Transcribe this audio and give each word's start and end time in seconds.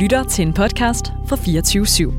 lytter 0.00 0.24
til 0.24 0.46
en 0.46 0.52
podcast 0.52 1.12
fra 1.28 1.36
24 1.36 1.84
/7. 1.84 2.12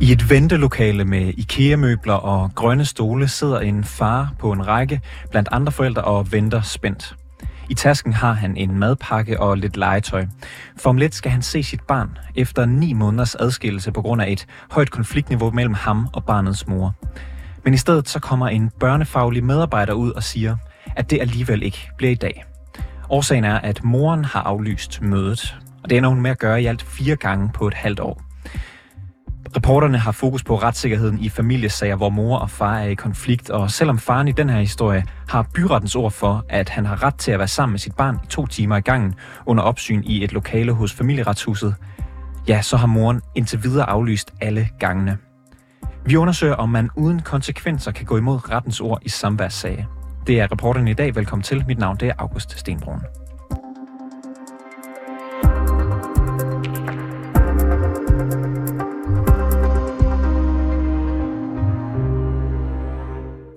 I 0.00 0.12
et 0.12 0.30
ventelokale 0.30 1.04
med 1.04 1.32
IKEA-møbler 1.36 2.14
og 2.14 2.50
grønne 2.54 2.84
stole 2.84 3.28
sidder 3.28 3.60
en 3.60 3.84
far 3.84 4.34
på 4.38 4.52
en 4.52 4.66
række 4.66 5.00
blandt 5.30 5.48
andre 5.52 5.72
forældre 5.72 6.02
og 6.02 6.32
venter 6.32 6.62
spændt. 6.62 7.16
I 7.68 7.74
tasken 7.74 8.12
har 8.12 8.32
han 8.32 8.56
en 8.56 8.78
madpakke 8.78 9.40
og 9.40 9.56
lidt 9.56 9.76
legetøj. 9.76 10.26
For 10.76 10.90
om 10.90 10.96
lidt 10.96 11.14
skal 11.14 11.30
han 11.30 11.42
se 11.42 11.62
sit 11.62 11.80
barn 11.80 12.18
efter 12.34 12.66
ni 12.66 12.92
måneders 12.92 13.34
adskillelse 13.34 13.92
på 13.92 14.02
grund 14.02 14.22
af 14.22 14.30
et 14.30 14.46
højt 14.70 14.90
konfliktniveau 14.90 15.50
mellem 15.50 15.74
ham 15.74 16.08
og 16.12 16.24
barnets 16.24 16.66
mor. 16.66 16.94
Men 17.64 17.74
i 17.74 17.76
stedet 17.76 18.08
så 18.08 18.20
kommer 18.20 18.48
en 18.48 18.70
børnefaglig 18.80 19.44
medarbejder 19.44 19.92
ud 19.92 20.10
og 20.10 20.22
siger, 20.22 20.56
at 20.96 21.10
det 21.10 21.20
alligevel 21.20 21.62
ikke 21.62 21.90
bliver 21.96 22.12
i 22.12 22.14
dag. 22.14 22.44
Årsagen 23.10 23.44
er, 23.44 23.58
at 23.58 23.84
moren 23.84 24.24
har 24.24 24.40
aflyst 24.42 25.02
mødet, 25.02 25.56
og 25.82 25.90
det 25.90 25.98
ender 25.98 26.08
hun 26.08 26.20
med 26.20 26.30
at 26.30 26.38
gøre 26.38 26.62
i 26.62 26.66
alt 26.66 26.82
fire 26.82 27.16
gange 27.16 27.50
på 27.54 27.68
et 27.68 27.74
halvt 27.74 28.00
år. 28.00 28.22
Reporterne 29.54 29.98
har 29.98 30.12
fokus 30.12 30.44
på 30.44 30.56
retssikkerheden 30.56 31.18
i 31.18 31.28
familiesager, 31.28 31.96
hvor 31.96 32.10
mor 32.10 32.38
og 32.38 32.50
far 32.50 32.78
er 32.78 32.88
i 32.88 32.94
konflikt, 32.94 33.50
og 33.50 33.70
selvom 33.70 33.98
faren 33.98 34.28
i 34.28 34.32
den 34.32 34.50
her 34.50 34.60
historie 34.60 35.04
har 35.28 35.46
byrettens 35.54 35.96
ord 35.96 36.10
for, 36.10 36.44
at 36.48 36.68
han 36.68 36.86
har 36.86 37.02
ret 37.02 37.14
til 37.14 37.32
at 37.32 37.38
være 37.38 37.48
sammen 37.48 37.72
med 37.72 37.78
sit 37.78 37.96
barn 37.96 38.18
i 38.24 38.26
to 38.26 38.46
timer 38.46 38.76
i 38.76 38.80
gangen 38.80 39.14
under 39.46 39.62
opsyn 39.62 40.02
i 40.04 40.24
et 40.24 40.32
lokale 40.32 40.72
hos 40.72 40.92
familieretshuset, 40.92 41.74
ja, 42.48 42.62
så 42.62 42.76
har 42.76 42.86
moren 42.86 43.20
indtil 43.34 43.62
videre 43.62 43.88
aflyst 43.88 44.34
alle 44.40 44.68
gangene. 44.78 45.18
Vi 46.04 46.16
undersøger, 46.16 46.54
om 46.54 46.68
man 46.68 46.90
uden 46.96 47.20
konsekvenser 47.22 47.92
kan 47.92 48.06
gå 48.06 48.16
imod 48.16 48.50
rettens 48.50 48.80
ord 48.80 48.98
i 49.02 49.08
samværssager. 49.08 49.84
Det 50.26 50.40
er 50.40 50.52
reporterne 50.52 50.90
i 50.90 50.94
dag. 50.94 51.14
Velkommen 51.14 51.42
til. 51.42 51.64
Mit 51.66 51.78
navn 51.78 51.96
det 51.96 52.08
er 52.08 52.14
August 52.18 52.58
Stenbrun. 52.58 53.00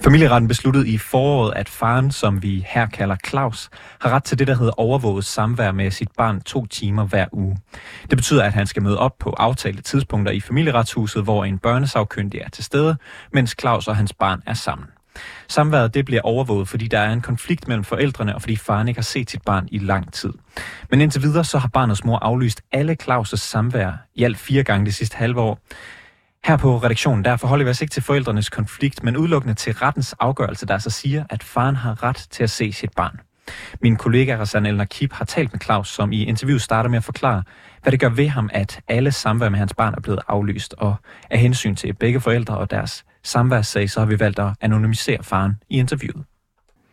Familieretten 0.04 0.48
besluttede 0.48 0.90
i 0.90 0.98
foråret, 0.98 1.54
at 1.56 1.70
faren, 1.70 2.12
som 2.12 2.44
vi 2.44 2.66
her 2.68 2.86
kalder 2.86 3.16
Claus, 3.28 3.70
har 4.02 4.10
ret 4.10 4.24
til 4.24 4.40
det, 4.40 4.48
der 4.48 4.56
hedder 4.56 4.80
overvåget 4.80 5.26
samvær 5.26 5.72
med 5.72 5.92
sit 5.92 6.10
barn 6.18 6.42
to 6.42 6.66
timer 6.66 7.06
hver 7.06 7.26
uge. 7.32 7.58
Det 8.10 8.18
betyder, 8.18 8.44
at 8.44 8.54
han 8.54 8.68
skal 8.68 8.84
møde 8.84 9.00
op 9.00 9.18
på 9.20 9.30
aftalte 9.30 9.82
tidspunkter 9.82 10.32
i 10.32 10.40
familieretshuset, 10.40 11.24
hvor 11.24 11.46
en 11.46 11.58
børnesagkyndig 11.58 12.42
er 12.42 12.50
til 12.50 12.64
stede, 12.64 12.98
mens 13.34 13.56
Claus 13.60 13.88
og 13.88 13.96
hans 13.96 14.14
barn 14.14 14.42
er 14.46 14.54
sammen. 14.54 14.88
Samværet 15.48 15.94
det 15.94 16.06
bliver 16.06 16.22
overvåget, 16.22 16.68
fordi 16.68 16.88
der 16.88 17.00
er 17.00 17.14
en 17.14 17.22
konflikt 17.22 17.68
mellem 17.68 17.84
forældrene, 17.84 18.36
og 18.36 18.42
fordi 18.42 18.56
faren 18.56 18.88
ikke 18.88 18.98
har 18.98 19.04
set 19.04 19.32
sit 19.32 19.42
barn 19.42 19.68
i 19.72 19.78
lang 19.78 20.14
tid. 20.14 20.34
Men 20.90 21.02
indtil 21.02 21.22
videre 21.22 21.44
så 21.44 21.58
har 21.58 21.68
barnets 21.68 22.06
mor 22.06 22.18
aflyst 22.18 22.62
alle 22.72 22.98
Claus' 23.04 23.36
samvær 23.36 23.92
i 24.16 24.24
alt 24.24 24.38
fire 24.38 24.64
gange 24.64 24.86
det 24.86 24.94
sidste 24.94 25.18
halve 25.18 25.42
år. 25.42 25.60
Her 26.46 26.58
på 26.58 26.78
redaktionen, 26.78 27.26
der 27.26 27.38
forholder 27.38 27.66
vi 27.66 27.70
os 27.70 27.82
ikke 27.82 27.92
til 27.92 28.04
forældrenes 28.04 28.50
konflikt, 28.50 29.04
men 29.04 29.18
udelukkende 29.18 29.54
til 29.54 29.74
rettens 29.74 30.16
afgørelse, 30.20 30.66
der 30.66 30.78
så 30.78 30.90
siger, 30.90 31.24
at 31.30 31.44
faren 31.44 31.76
har 31.76 32.04
ret 32.04 32.28
til 32.30 32.44
at 32.44 32.50
se 32.50 32.72
sit 32.72 32.92
barn. 32.96 33.20
Min 33.82 33.96
kollega 33.96 34.38
Rassan 34.38 34.66
El 34.66 34.76
Nakib 34.78 35.14
har 35.14 35.26
talt 35.26 35.54
med 35.54 35.60
Claus, 35.60 35.90
som 35.90 36.12
i 36.12 36.24
interviewet 36.24 36.62
starter 36.62 36.90
med 36.90 36.98
at 36.98 37.04
forklare, 37.04 37.44
hvad 37.82 37.92
det 37.92 38.00
gør 38.00 38.10
ved 38.10 38.28
ham, 38.28 38.50
at 38.54 38.82
alle 38.88 39.12
samvær 39.12 39.50
med 39.50 39.60
hans 39.60 39.74
barn 39.74 39.94
er 39.98 40.02
blevet 40.02 40.20
aflyst. 40.28 40.76
Og 40.78 40.96
af 41.30 41.40
hensyn 41.40 41.76
til 41.76 41.94
begge 41.94 42.20
forældre 42.20 42.58
og 42.58 42.72
deres 42.72 43.06
samværssag, 43.24 43.90
så 43.90 44.00
har 44.00 44.08
vi 44.08 44.20
valgt 44.20 44.40
at 44.40 44.50
anonymisere 44.62 45.24
faren 45.24 45.56
i 45.70 45.80
interviewet. 45.80 46.24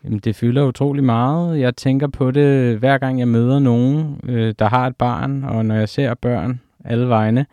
Jamen, 0.04 0.18
det 0.18 0.36
fylder 0.36 0.64
utrolig 0.64 1.04
meget. 1.04 1.60
Jeg 1.60 1.76
tænker 1.76 2.06
på 2.06 2.30
det, 2.30 2.78
hver 2.78 2.98
gang 2.98 3.18
jeg 3.18 3.28
møder 3.28 3.58
nogen, 3.58 4.20
øh, 4.24 4.54
der 4.58 4.68
har 4.68 4.86
et 4.86 4.96
barn, 4.96 5.44
og 5.44 5.64
når 5.64 5.74
jeg 5.74 5.88
ser 5.88 6.14
børn 6.14 6.60
alle 6.84 7.08
vegne, 7.08 7.46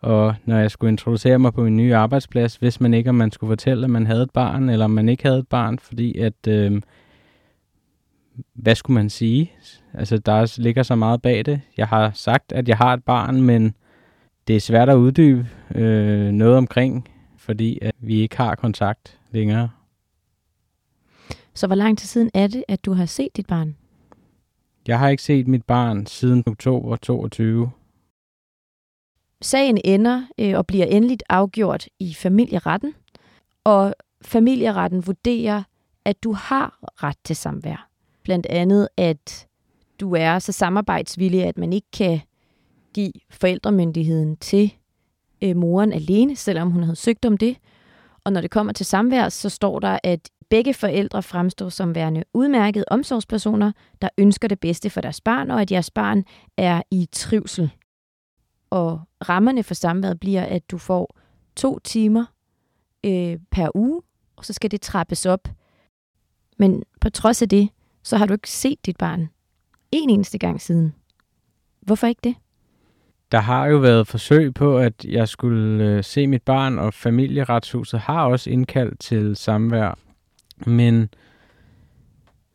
og 0.00 0.34
når 0.44 0.58
jeg 0.58 0.70
skulle 0.70 0.90
introducere 0.90 1.38
mig 1.38 1.54
på 1.54 1.62
min 1.62 1.76
nye 1.76 1.94
arbejdsplads, 1.94 2.56
hvis 2.56 2.80
man 2.80 2.94
ikke, 2.94 3.10
om 3.10 3.16
man 3.16 3.30
skulle 3.30 3.50
fortælle, 3.50 3.84
at 3.84 3.90
man 3.90 4.06
havde 4.06 4.22
et 4.22 4.30
barn, 4.30 4.68
eller 4.68 4.84
om 4.84 4.90
man 4.90 5.08
ikke 5.08 5.22
havde 5.22 5.38
et 5.38 5.48
barn, 5.48 5.78
fordi 5.78 6.18
at, 6.18 6.48
øh, 6.48 6.82
hvad 8.54 8.74
skulle 8.74 8.94
man 8.94 9.10
sige? 9.10 9.52
Altså, 9.94 10.18
der 10.18 10.60
ligger 10.60 10.82
så 10.82 10.94
meget 10.94 11.22
bag 11.22 11.44
det. 11.44 11.60
Jeg 11.76 11.88
har 11.88 12.10
sagt, 12.14 12.52
at 12.52 12.68
jeg 12.68 12.76
har 12.76 12.94
et 12.94 13.04
barn, 13.04 13.42
men 13.42 13.74
det 14.48 14.56
er 14.56 14.60
svært 14.60 14.88
at 14.88 14.96
uddybe 14.96 15.48
øh, 15.74 16.32
noget 16.32 16.56
omkring, 16.56 17.08
fordi 17.36 17.78
at 17.82 17.94
vi 17.98 18.20
ikke 18.20 18.36
har 18.36 18.54
kontakt 18.54 19.18
længere. 19.30 19.70
Så 21.54 21.66
hvor 21.66 21.76
lang 21.76 21.98
tid 21.98 22.06
siden 22.06 22.30
er 22.34 22.46
det, 22.46 22.64
at 22.68 22.84
du 22.84 22.92
har 22.92 23.06
set 23.06 23.28
dit 23.36 23.46
barn? 23.46 23.76
Jeg 24.86 24.98
har 24.98 25.08
ikke 25.08 25.22
set 25.22 25.48
mit 25.48 25.64
barn 25.64 26.06
siden 26.06 26.44
oktober 26.46 26.96
22. 26.96 27.70
Sagen 29.42 29.78
ender 29.84 30.22
øh, 30.38 30.56
og 30.56 30.66
bliver 30.66 30.86
endeligt 30.86 31.22
afgjort 31.28 31.86
i 31.98 32.14
familieretten, 32.14 32.94
og 33.64 33.94
familieretten 34.22 35.06
vurderer, 35.06 35.62
at 36.04 36.24
du 36.24 36.32
har 36.32 36.78
ret 36.82 37.16
til 37.24 37.36
samvær. 37.36 37.88
Blandt 38.22 38.46
andet, 38.46 38.88
at 38.96 39.46
du 40.00 40.14
er 40.14 40.38
så 40.38 40.52
samarbejdsvillig, 40.52 41.44
at 41.44 41.58
man 41.58 41.72
ikke 41.72 41.90
kan 41.92 42.20
give 42.94 43.12
forældremyndigheden 43.30 44.36
til 44.36 44.74
øh, 45.42 45.56
moren 45.56 45.92
alene, 45.92 46.36
selvom 46.36 46.70
hun 46.70 46.82
havde 46.82 46.96
søgt 46.96 47.24
om 47.24 47.36
det. 47.36 47.56
Og 48.24 48.32
når 48.32 48.40
det 48.40 48.50
kommer 48.50 48.72
til 48.72 48.86
samvær, 48.86 49.28
så 49.28 49.48
står 49.48 49.78
der, 49.78 49.98
at 50.04 50.30
begge 50.50 50.74
forældre 50.74 51.22
fremstår 51.22 51.68
som 51.68 51.94
værende 51.94 52.24
udmærkede 52.34 52.84
omsorgspersoner, 52.88 53.72
der 54.02 54.08
ønsker 54.18 54.48
det 54.48 54.60
bedste 54.60 54.90
for 54.90 55.00
deres 55.00 55.20
barn, 55.20 55.50
og 55.50 55.60
at 55.60 55.72
jeres 55.72 55.90
barn 55.90 56.24
er 56.56 56.82
i 56.90 57.08
trivsel. 57.12 57.70
Og 58.70 59.00
rammerne 59.28 59.62
for 59.62 59.74
samværet 59.74 60.20
bliver, 60.20 60.44
at 60.44 60.70
du 60.70 60.78
får 60.78 61.16
to 61.56 61.78
timer 61.78 62.24
øh, 63.04 63.38
per 63.50 63.76
uge, 63.76 64.02
og 64.36 64.44
så 64.44 64.52
skal 64.52 64.70
det 64.70 64.80
trappes 64.80 65.26
op. 65.26 65.48
Men 66.56 66.82
på 67.00 67.10
trods 67.10 67.42
af 67.42 67.48
det, 67.48 67.68
så 68.02 68.16
har 68.16 68.26
du 68.26 68.32
ikke 68.32 68.50
set 68.50 68.86
dit 68.86 68.96
barn 68.96 69.28
en 69.92 70.10
eneste 70.10 70.38
gang 70.38 70.60
siden. 70.60 70.94
Hvorfor 71.80 72.06
ikke 72.06 72.20
det? 72.24 72.34
Der 73.32 73.40
har 73.40 73.66
jo 73.66 73.76
været 73.76 74.06
forsøg 74.06 74.54
på, 74.54 74.78
at 74.78 75.04
jeg 75.04 75.28
skulle 75.28 75.84
øh, 75.84 76.04
se 76.04 76.26
mit 76.26 76.42
barn, 76.42 76.78
og 76.78 76.94
familieretshuset 76.94 78.00
har 78.00 78.24
også 78.24 78.50
indkaldt 78.50 79.00
til 79.00 79.36
samvær. 79.36 79.98
Men 80.66 81.08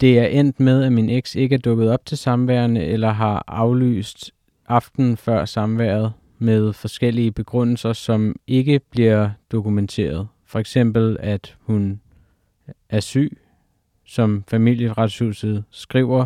det 0.01 0.19
er 0.19 0.25
endt 0.25 0.59
med, 0.59 0.83
at 0.83 0.91
min 0.91 1.09
eks 1.09 1.35
ikke 1.35 1.55
er 1.55 1.59
dukket 1.59 1.89
op 1.89 2.05
til 2.05 2.17
samværende, 2.17 2.81
eller 2.81 3.11
har 3.11 3.43
aflyst 3.47 4.31
aften 4.73 5.17
før 5.17 5.45
samværet 5.45 6.13
med 6.39 6.73
forskellige 6.73 7.31
begrundelser, 7.31 7.93
som 7.93 8.35
ikke 8.47 8.79
bliver 8.89 9.29
dokumenteret. 9.51 10.27
For 10.45 10.59
eksempel, 10.59 11.17
at 11.19 11.57
hun 11.61 12.01
er 12.89 12.99
syg, 12.99 13.37
som 14.05 14.43
familieretshuset 14.47 15.63
skriver, 15.69 16.25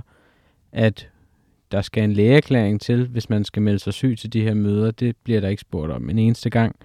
at 0.72 1.10
der 1.72 1.82
skal 1.82 2.04
en 2.04 2.14
lægeerklæring 2.14 2.82
til, 2.82 3.08
hvis 3.08 3.30
man 3.30 3.44
skal 3.44 3.62
melde 3.62 3.80
sig 3.80 3.94
syg 3.94 4.18
til 4.20 4.34
de 4.34 4.42
her 4.42 4.54
møder. 4.54 4.92
Det 4.92 5.18
bliver 5.24 5.42
der 5.42 5.48
ikke 5.48 5.62
spurgt 5.62 5.92
om 5.92 6.10
en 6.10 6.20
eneste 6.20 6.50
gang. 6.50 6.76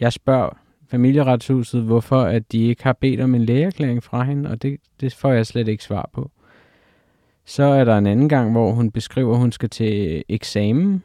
Jeg 0.00 0.12
spørger 0.12 0.58
familieretshuset, 0.88 1.82
hvorfor 1.82 2.22
at 2.22 2.52
de 2.52 2.64
ikke 2.64 2.82
har 2.82 2.92
bedt 2.92 3.20
om 3.20 3.34
en 3.34 3.44
lægeerklæring 3.44 4.02
fra 4.02 4.22
hende, 4.22 4.50
og 4.50 4.62
det, 4.62 4.80
det 5.00 5.14
får 5.14 5.32
jeg 5.32 5.46
slet 5.46 5.68
ikke 5.68 5.84
svar 5.84 6.10
på. 6.12 6.30
Så 7.44 7.62
er 7.62 7.84
der 7.84 7.98
en 7.98 8.06
anden 8.06 8.28
gang, 8.28 8.52
hvor 8.52 8.72
hun 8.72 8.90
beskriver, 8.90 9.32
at 9.32 9.38
hun 9.38 9.52
skal 9.52 9.70
til 9.70 10.24
eksamen. 10.28 11.02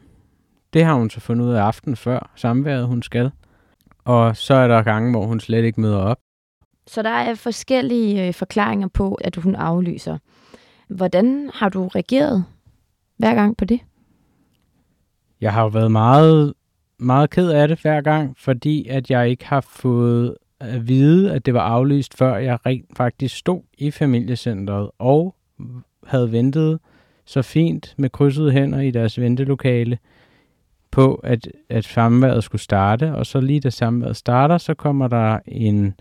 Det 0.72 0.84
har 0.84 0.94
hun 0.94 1.10
så 1.10 1.20
fundet 1.20 1.44
ud 1.46 1.52
af 1.52 1.62
aften 1.62 1.96
før 1.96 2.30
samværet, 2.34 2.86
hun 2.86 3.02
skal. 3.02 3.30
Og 4.04 4.36
så 4.36 4.54
er 4.54 4.68
der 4.68 4.82
gange, 4.82 5.10
hvor 5.10 5.26
hun 5.26 5.40
slet 5.40 5.64
ikke 5.64 5.80
møder 5.80 5.98
op. 5.98 6.18
Så 6.86 7.02
der 7.02 7.10
er 7.10 7.34
forskellige 7.34 8.26
øh, 8.26 8.34
forklaringer 8.34 8.88
på, 8.88 9.14
at 9.14 9.36
hun 9.36 9.54
aflyser. 9.54 10.18
Hvordan 10.88 11.50
har 11.54 11.68
du 11.68 11.88
reageret 11.88 12.44
hver 13.16 13.34
gang 13.34 13.56
på 13.56 13.64
det? 13.64 13.80
Jeg 15.40 15.52
har 15.52 15.62
jo 15.62 15.68
været 15.68 15.92
meget, 15.92 16.54
meget 16.98 17.30
ked 17.30 17.50
af 17.50 17.68
det 17.68 17.80
hver 17.80 18.00
gang, 18.00 18.36
fordi 18.38 18.88
at 18.88 19.10
jeg 19.10 19.30
ikke 19.30 19.46
har 19.46 19.60
fået 19.60 20.36
at 20.60 20.88
vide, 20.88 21.32
at 21.32 21.46
det 21.46 21.54
var 21.54 21.60
aflyst, 21.60 22.16
før 22.16 22.36
jeg 22.36 22.66
rent 22.66 22.96
faktisk 22.96 23.36
stod 23.36 23.62
i 23.78 23.90
familiecentret 23.90 24.90
og 24.98 25.34
havde 26.08 26.32
ventet 26.32 26.78
så 27.24 27.42
fint 27.42 27.94
med 27.96 28.10
krydsede 28.10 28.52
hænder 28.52 28.80
i 28.80 28.90
deres 28.90 29.20
ventelokale 29.20 29.98
på, 30.90 31.14
at, 31.14 31.48
at 31.68 31.84
samværet 31.84 32.44
skulle 32.44 32.62
starte. 32.62 33.14
Og 33.14 33.26
så 33.26 33.40
lige 33.40 33.60
da 33.60 33.70
samværet 33.70 34.16
starter, 34.16 34.58
så 34.58 34.74
kommer 34.74 35.08
der 35.08 35.38
en, 35.46 35.94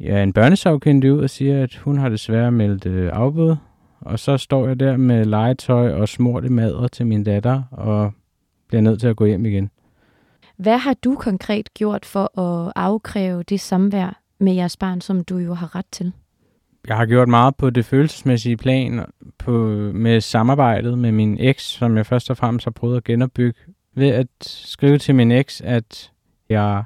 ja, 0.00 0.22
en 0.22 0.32
børnesagkyndig 0.32 1.12
ud 1.12 1.18
og 1.18 1.30
siger, 1.30 1.62
at 1.62 1.76
hun 1.76 1.98
har 1.98 2.08
desværre 2.08 2.52
meldt 2.52 2.86
øh, 2.86 3.10
afbud. 3.12 3.56
og 4.00 4.18
så 4.18 4.36
står 4.36 4.66
jeg 4.66 4.80
der 4.80 4.96
med 4.96 5.24
legetøj 5.24 5.92
og 5.92 6.08
smurte 6.08 6.48
madder 6.48 6.88
til 6.88 7.06
min 7.06 7.24
datter, 7.24 7.62
og 7.70 8.12
bliver 8.68 8.82
nødt 8.82 9.00
til 9.00 9.08
at 9.08 9.16
gå 9.16 9.24
hjem 9.24 9.46
igen. 9.46 9.70
Hvad 10.56 10.78
har 10.78 10.94
du 10.94 11.14
konkret 11.14 11.74
gjort 11.74 12.04
for 12.04 12.38
at 12.38 12.72
afkræve 12.76 13.42
det 13.42 13.60
samvær 13.60 14.20
med 14.38 14.52
jeres 14.52 14.76
barn, 14.76 15.00
som 15.00 15.24
du 15.24 15.36
jo 15.38 15.54
har 15.54 15.76
ret 15.76 15.86
til? 15.92 16.12
Jeg 16.88 16.96
har 16.96 17.06
gjort 17.06 17.28
meget 17.28 17.56
på 17.56 17.70
det 17.70 17.84
følelsesmæssige 17.84 18.56
plan, 18.56 19.04
på, 19.38 19.52
med 19.94 20.20
samarbejdet 20.20 20.98
med 20.98 21.12
min 21.12 21.36
eks, 21.40 21.62
som 21.62 21.96
jeg 21.96 22.06
først 22.06 22.30
og 22.30 22.36
fremmest 22.36 22.66
har 22.66 22.70
prøvet 22.70 22.96
at 22.96 23.04
genopbygge, 23.04 23.60
ved 23.94 24.08
at 24.08 24.26
skrive 24.40 24.98
til 24.98 25.14
min 25.14 25.32
eks, 25.32 25.60
at 25.60 26.12
jeg 26.48 26.84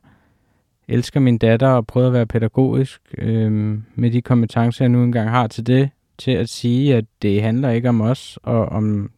elsker 0.88 1.20
min 1.20 1.38
datter 1.38 1.68
og 1.68 1.86
prøver 1.86 2.06
at 2.06 2.12
være 2.12 2.26
pædagogisk 2.26 3.00
øh, 3.18 3.78
med 3.94 4.10
de 4.10 4.22
kompetencer, 4.22 4.84
jeg 4.84 4.88
nu 4.88 5.04
engang 5.04 5.30
har 5.30 5.46
til 5.46 5.66
det, 5.66 5.90
til 6.18 6.30
at 6.30 6.48
sige, 6.48 6.96
at 6.96 7.04
det 7.22 7.42
handler 7.42 7.70
ikke 7.70 7.88
om 7.88 8.00
os 8.00 8.38
og 8.42 8.66
om, 8.66 9.10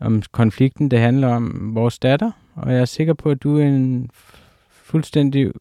om 0.00 0.22
konflikten, 0.32 0.90
det 0.90 0.98
handler 0.98 1.28
om 1.28 1.74
vores 1.74 1.98
datter, 1.98 2.30
og 2.54 2.72
jeg 2.72 2.80
er 2.80 2.84
sikker 2.84 3.14
på, 3.14 3.30
at 3.30 3.42
du 3.42 3.58
er 3.58 3.64
en 3.64 4.10
fuldstændig 4.70 5.52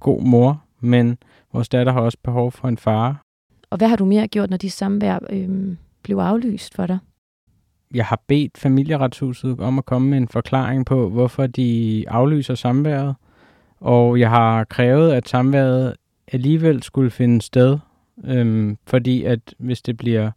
god 0.00 0.22
mor, 0.22 0.62
men 0.80 1.18
vores 1.52 1.68
datter 1.68 1.92
har 1.92 2.00
også 2.00 2.18
behov 2.22 2.52
for 2.52 2.68
en 2.68 2.78
far. 2.78 3.22
Og 3.70 3.78
hvad 3.78 3.88
har 3.88 3.96
du 3.96 4.04
mere 4.04 4.28
gjort, 4.28 4.50
når 4.50 4.56
de 4.56 4.70
samvær 4.70 5.18
øh, 5.30 5.76
blev 6.02 6.16
aflyst 6.16 6.74
for 6.74 6.86
dig? 6.86 6.98
Jeg 7.94 8.06
har 8.06 8.20
bedt 8.26 8.58
familieretshuset 8.58 9.60
om 9.60 9.78
at 9.78 9.84
komme 9.84 10.10
med 10.10 10.18
en 10.18 10.28
forklaring 10.28 10.86
på, 10.86 11.08
hvorfor 11.08 11.46
de 11.46 12.04
aflyser 12.08 12.54
samværet, 12.54 13.14
og 13.80 14.20
jeg 14.20 14.30
har 14.30 14.64
krævet, 14.64 15.12
at 15.12 15.28
samværet 15.28 15.94
alligevel 16.32 16.82
skulle 16.82 17.10
finde 17.10 17.42
sted, 17.42 17.78
øhm, 18.24 18.78
fordi 18.86 19.24
at 19.24 19.54
hvis 19.58 19.82
det 19.82 19.96
bliver 19.96 20.30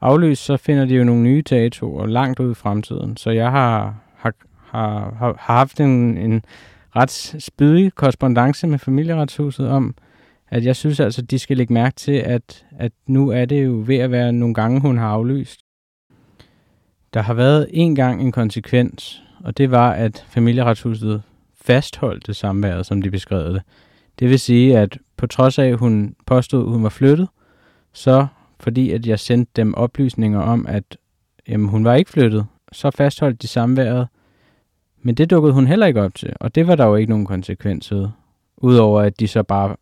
aflyst, 0.00 0.44
så 0.44 0.56
finder 0.56 0.84
de 0.84 0.94
jo 0.94 1.04
nogle 1.04 1.22
nye 1.22 1.42
datoer 1.50 2.06
langt 2.06 2.40
ud 2.40 2.50
i 2.50 2.54
fremtiden. 2.54 3.16
Så 3.16 3.30
jeg 3.30 3.50
har, 3.50 3.94
har, 4.16 4.34
har, 4.66 5.14
har 5.18 5.34
haft 5.38 5.80
en, 5.80 6.18
en 6.18 6.42
ret 6.96 7.10
spydig 7.38 7.94
korrespondence 7.94 8.66
med 8.66 8.78
familieretshuset 8.78 9.68
om, 9.68 9.94
at 10.50 10.64
jeg 10.64 10.76
synes 10.76 11.00
altså, 11.00 11.22
de 11.22 11.38
skal 11.38 11.56
lægge 11.56 11.74
mærke 11.74 11.96
til, 11.96 12.12
at, 12.12 12.66
at 12.78 12.92
nu 13.06 13.28
er 13.28 13.44
det 13.44 13.64
jo 13.64 13.82
ved 13.86 13.96
at 13.96 14.10
være 14.10 14.32
nogle 14.32 14.54
gange, 14.54 14.80
hun 14.80 14.98
har 14.98 15.08
aflyst. 15.08 15.60
Der 17.14 17.20
har 17.22 17.34
været 17.34 17.66
en 17.70 17.94
gang 17.94 18.22
en 18.22 18.32
konsekvens, 18.32 19.22
og 19.44 19.58
det 19.58 19.70
var, 19.70 19.92
at 19.92 20.26
familieretshuset 20.28 21.22
fastholdt 21.60 22.26
det 22.26 22.36
samværet, 22.36 22.86
som 22.86 23.02
de 23.02 23.10
beskrev 23.10 23.52
det. 23.52 23.62
Det 24.18 24.28
vil 24.28 24.40
sige, 24.40 24.78
at 24.78 24.98
på 25.16 25.26
trods 25.26 25.58
af, 25.58 25.66
at 25.66 25.78
hun 25.78 26.14
påstod, 26.26 26.62
at 26.66 26.72
hun 26.72 26.82
var 26.82 26.88
flyttet, 26.88 27.28
så 27.92 28.26
fordi 28.60 28.90
at 28.90 29.06
jeg 29.06 29.18
sendte 29.18 29.52
dem 29.56 29.74
oplysninger 29.74 30.40
om, 30.40 30.66
at 30.68 30.98
jamen, 31.48 31.68
hun 31.68 31.84
var 31.84 31.94
ikke 31.94 32.10
flyttet, 32.10 32.46
så 32.72 32.90
fastholdt 32.90 33.42
de 33.42 33.46
samværet. 33.46 34.08
Men 35.02 35.14
det 35.14 35.30
dukkede 35.30 35.54
hun 35.54 35.66
heller 35.66 35.86
ikke 35.86 36.02
op 36.02 36.14
til, 36.14 36.32
og 36.40 36.54
det 36.54 36.66
var 36.66 36.74
der 36.74 36.86
jo 36.86 36.94
ikke 36.94 37.10
nogen 37.10 37.26
konsekvens 37.26 37.92
ved. 37.92 38.08
Udover 38.56 39.00
at 39.00 39.20
de 39.20 39.28
så 39.28 39.42
bare 39.42 39.76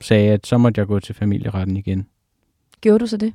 sagde, 0.00 0.32
at 0.32 0.46
så 0.46 0.58
måtte 0.58 0.78
jeg 0.78 0.86
gå 0.86 1.00
til 1.00 1.14
familieretten 1.14 1.76
igen. 1.76 2.06
Gjorde 2.80 2.98
du 2.98 3.06
så 3.06 3.16
det? 3.16 3.32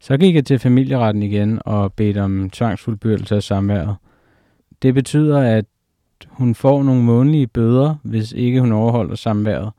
Så 0.00 0.16
gik 0.16 0.34
jeg 0.34 0.46
til 0.46 0.58
familieretten 0.58 1.22
igen 1.22 1.60
og 1.64 1.92
bedte 1.92 2.22
om 2.22 2.50
tvangsfuldbyrdelse 2.50 3.36
af 3.36 3.42
samværet. 3.42 3.96
Det 4.82 4.94
betyder, 4.94 5.38
at 5.38 5.64
hun 6.28 6.54
får 6.54 6.82
nogle 6.82 7.02
månedlige 7.02 7.46
bøder, 7.46 7.94
hvis 8.02 8.32
ikke 8.32 8.60
hun 8.60 8.72
overholder 8.72 9.14
samværet. 9.14 9.70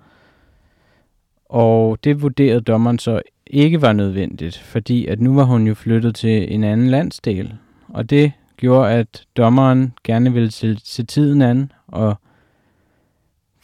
Og 1.46 1.98
det 2.04 2.22
vurderede 2.22 2.62
dommeren 2.62 3.00
så 3.00 3.22
ikke 3.48 3.82
var 3.82 3.94
nødvendigt, 3.94 4.58
fordi 4.58 5.06
at 5.06 5.22
nu 5.22 5.36
var 5.36 5.44
hun 5.44 5.68
jo 5.68 5.74
flyttet 5.74 6.16
til 6.16 6.54
en 6.54 6.64
anden 6.64 6.90
landsdel. 6.90 7.54
Og 7.88 8.10
det 8.10 8.32
gjorde, 8.58 8.92
at 8.92 9.26
dommeren 9.38 9.94
gerne 10.04 10.34
ville 10.34 10.52
se, 10.52 10.78
se 10.84 11.04
tiden 11.04 11.42
an, 11.42 11.72
og 11.88 12.16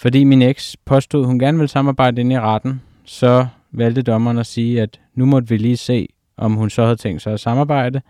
fordi 0.02 0.24
min 0.24 0.42
eks 0.42 0.78
påstod, 0.86 1.26
hun 1.26 1.40
gerne 1.40 1.58
ville 1.58 1.68
samarbejde 1.68 2.22
ind 2.22 2.34
i 2.34 2.40
retten, 2.40 2.82
så 3.04 3.48
valgte 3.72 4.02
dommeren 4.02 4.38
at 4.38 4.46
sige, 4.46 4.82
at 4.82 5.02
nu 5.16 5.26
måtte 5.26 5.50
vi 5.50 5.58
lige 5.58 5.78
se, 5.78 6.08
om 6.38 6.54
hun 6.54 6.70
så 6.70 6.84
havde 6.84 6.96
tænkt 6.96 7.22
sig 7.22 7.34
at 7.34 7.40
samarbejde. 7.40 8.02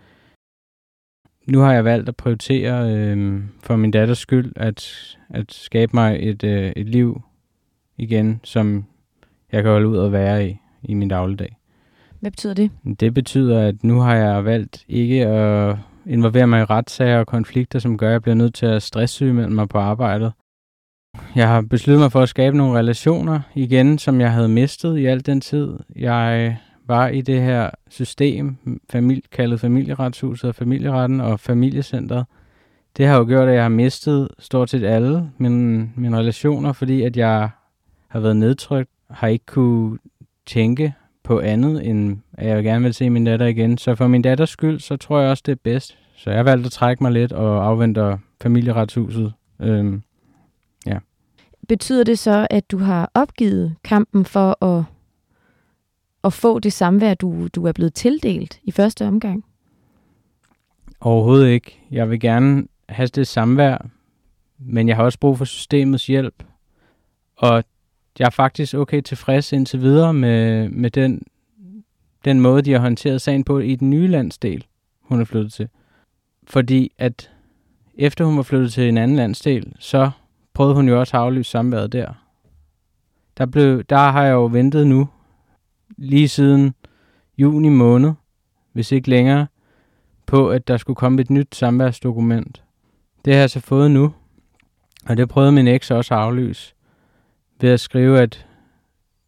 Nu 1.46 1.58
har 1.58 1.72
jeg 1.72 1.84
valgt 1.84 2.08
at 2.08 2.16
prioritere 2.16 2.94
øh, 2.94 3.42
for 3.62 3.76
min 3.76 3.90
datters 3.90 4.18
skyld 4.18 4.52
at, 4.56 5.16
at 5.30 5.52
skabe 5.52 5.90
mig 5.94 6.18
et, 6.20 6.44
øh, 6.44 6.72
et 6.76 6.88
liv 6.88 7.22
igen, 7.96 8.40
som 8.44 8.84
jeg 9.52 9.62
kan 9.62 9.72
holde 9.72 9.88
ud 9.88 9.98
at 9.98 10.12
være 10.12 10.48
i 10.48 10.56
i 10.82 10.94
min 10.94 11.08
dagligdag. 11.08 11.56
Hvad 12.20 12.30
betyder 12.30 12.54
det? 12.54 12.70
Det 13.00 13.14
betyder, 13.14 13.68
at 13.68 13.84
nu 13.84 14.00
har 14.00 14.14
jeg 14.14 14.44
valgt 14.44 14.84
ikke 14.88 15.26
at 15.26 15.76
involvere 16.06 16.46
mig 16.46 16.60
i 16.60 16.64
retssager 16.64 17.18
og 17.18 17.26
konflikter, 17.26 17.78
som 17.78 17.98
gør, 17.98 18.08
at 18.08 18.12
jeg 18.12 18.22
bliver 18.22 18.34
nødt 18.34 18.54
til 18.54 18.66
at 18.66 18.82
stresssyge 18.82 19.32
mellem 19.32 19.52
mig 19.52 19.68
på 19.68 19.78
arbejdet. 19.78 20.32
Jeg 21.34 21.48
har 21.48 21.60
besluttet 21.60 22.00
mig 22.00 22.12
for 22.12 22.20
at 22.20 22.28
skabe 22.28 22.56
nogle 22.56 22.78
relationer 22.78 23.40
igen, 23.54 23.98
som 23.98 24.20
jeg 24.20 24.32
havde 24.32 24.48
mistet 24.48 24.98
i 24.98 25.06
al 25.06 25.26
den 25.26 25.40
tid. 25.40 25.78
Jeg 25.96 26.56
var 26.86 27.08
i 27.08 27.20
det 27.20 27.42
her 27.42 27.70
system, 27.88 28.56
familie, 28.90 29.22
kaldet 29.32 29.60
familieretshuset 29.60 30.48
og 30.48 30.54
familieretten 30.54 31.20
og 31.20 31.40
familiecentret. 31.40 32.24
Det 32.96 33.06
har 33.06 33.18
jo 33.18 33.24
gjort, 33.24 33.48
at 33.48 33.54
jeg 33.54 33.62
har 33.62 33.68
mistet 33.68 34.28
stort 34.38 34.70
set 34.70 34.84
alle 34.84 35.30
mine, 35.38 35.90
mine 35.96 36.18
relationer, 36.18 36.72
fordi 36.72 37.02
at 37.02 37.16
jeg 37.16 37.48
har 38.08 38.20
været 38.20 38.36
nedtrykt, 38.36 38.90
har 39.10 39.28
ikke 39.28 39.46
kunne 39.46 39.98
tænke 40.46 40.92
på 41.24 41.40
andet, 41.40 41.86
end 41.86 42.18
at 42.32 42.48
jeg 42.48 42.64
gerne 42.64 42.84
vil 42.84 42.94
se 42.94 43.10
min 43.10 43.24
datter 43.24 43.46
igen. 43.46 43.78
Så 43.78 43.94
for 43.94 44.06
min 44.06 44.22
datters 44.22 44.50
skyld, 44.50 44.80
så 44.80 44.96
tror 44.96 45.20
jeg 45.20 45.30
også, 45.30 45.42
det 45.46 45.52
er 45.52 45.60
bedst. 45.64 45.98
Så 46.16 46.30
jeg 46.30 46.44
valgte 46.44 46.66
at 46.66 46.72
trække 46.72 47.02
mig 47.02 47.12
lidt 47.12 47.32
og 47.32 47.66
afventer 47.66 48.18
familieretshuset. 48.42 49.32
Øhm. 49.60 50.02
Betyder 51.70 52.04
det 52.04 52.18
så, 52.18 52.46
at 52.50 52.70
du 52.70 52.78
har 52.78 53.10
opgivet 53.14 53.76
kampen 53.84 54.24
for 54.24 54.64
at, 54.64 54.84
at 56.24 56.32
få 56.32 56.58
det 56.58 56.72
samvær, 56.72 57.14
du, 57.14 57.48
du 57.48 57.64
er 57.64 57.72
blevet 57.72 57.94
tildelt 57.94 58.60
i 58.62 58.70
første 58.70 59.06
omgang? 59.06 59.44
Overhovedet 61.00 61.48
ikke. 61.48 61.80
Jeg 61.90 62.10
vil 62.10 62.20
gerne 62.20 62.66
have 62.88 63.06
det 63.06 63.26
samvær, 63.26 63.86
men 64.58 64.88
jeg 64.88 64.96
har 64.96 65.04
også 65.04 65.18
brug 65.18 65.38
for 65.38 65.44
systemets 65.44 66.06
hjælp. 66.06 66.44
Og 67.36 67.64
jeg 68.18 68.26
er 68.26 68.30
faktisk 68.30 68.74
okay 68.74 69.00
tilfreds 69.02 69.52
indtil 69.52 69.80
videre 69.80 70.14
med, 70.14 70.68
med 70.68 70.90
den, 70.90 71.22
den 72.24 72.40
måde, 72.40 72.62
de 72.62 72.72
har 72.72 72.80
håndteret 72.80 73.20
sagen 73.20 73.44
på 73.44 73.58
i 73.58 73.74
den 73.74 73.90
nye 73.90 74.06
landsdel, 74.06 74.66
hun 75.00 75.20
er 75.20 75.24
flyttet 75.24 75.52
til. 75.52 75.68
Fordi 76.44 76.92
at 76.98 77.30
efter 77.94 78.24
hun 78.24 78.36
var 78.36 78.42
flyttet 78.42 78.72
til 78.72 78.88
en 78.88 78.98
anden 78.98 79.16
landsdel, 79.16 79.72
så 79.78 80.10
prøvede 80.60 80.74
hun 80.74 80.88
jo 80.88 81.00
også 81.00 81.16
at 81.16 81.22
aflyse 81.22 81.50
samværet 81.50 81.92
der. 81.92 82.12
Der, 83.38 83.46
blev, 83.46 83.84
der 83.84 83.96
har 83.96 84.24
jeg 84.24 84.32
jo 84.32 84.46
ventet 84.46 84.86
nu, 84.86 85.08
lige 85.96 86.28
siden 86.28 86.74
juni 87.38 87.68
måned, 87.68 88.12
hvis 88.72 88.92
ikke 88.92 89.10
længere, 89.10 89.46
på 90.26 90.50
at 90.50 90.68
der 90.68 90.76
skulle 90.76 90.96
komme 90.96 91.20
et 91.20 91.30
nyt 91.30 91.54
samværsdokument. 91.54 92.62
Det 93.24 93.32
har 93.32 93.40
jeg 93.40 93.50
så 93.50 93.60
fået 93.60 93.90
nu, 93.90 94.12
og 95.06 95.16
det 95.16 95.28
prøvede 95.28 95.52
min 95.52 95.68
eks 95.68 95.90
også 95.90 96.14
at 96.14 96.20
aflyse 96.20 96.74
ved 97.60 97.70
at 97.70 97.80
skrive, 97.80 98.20
at 98.20 98.46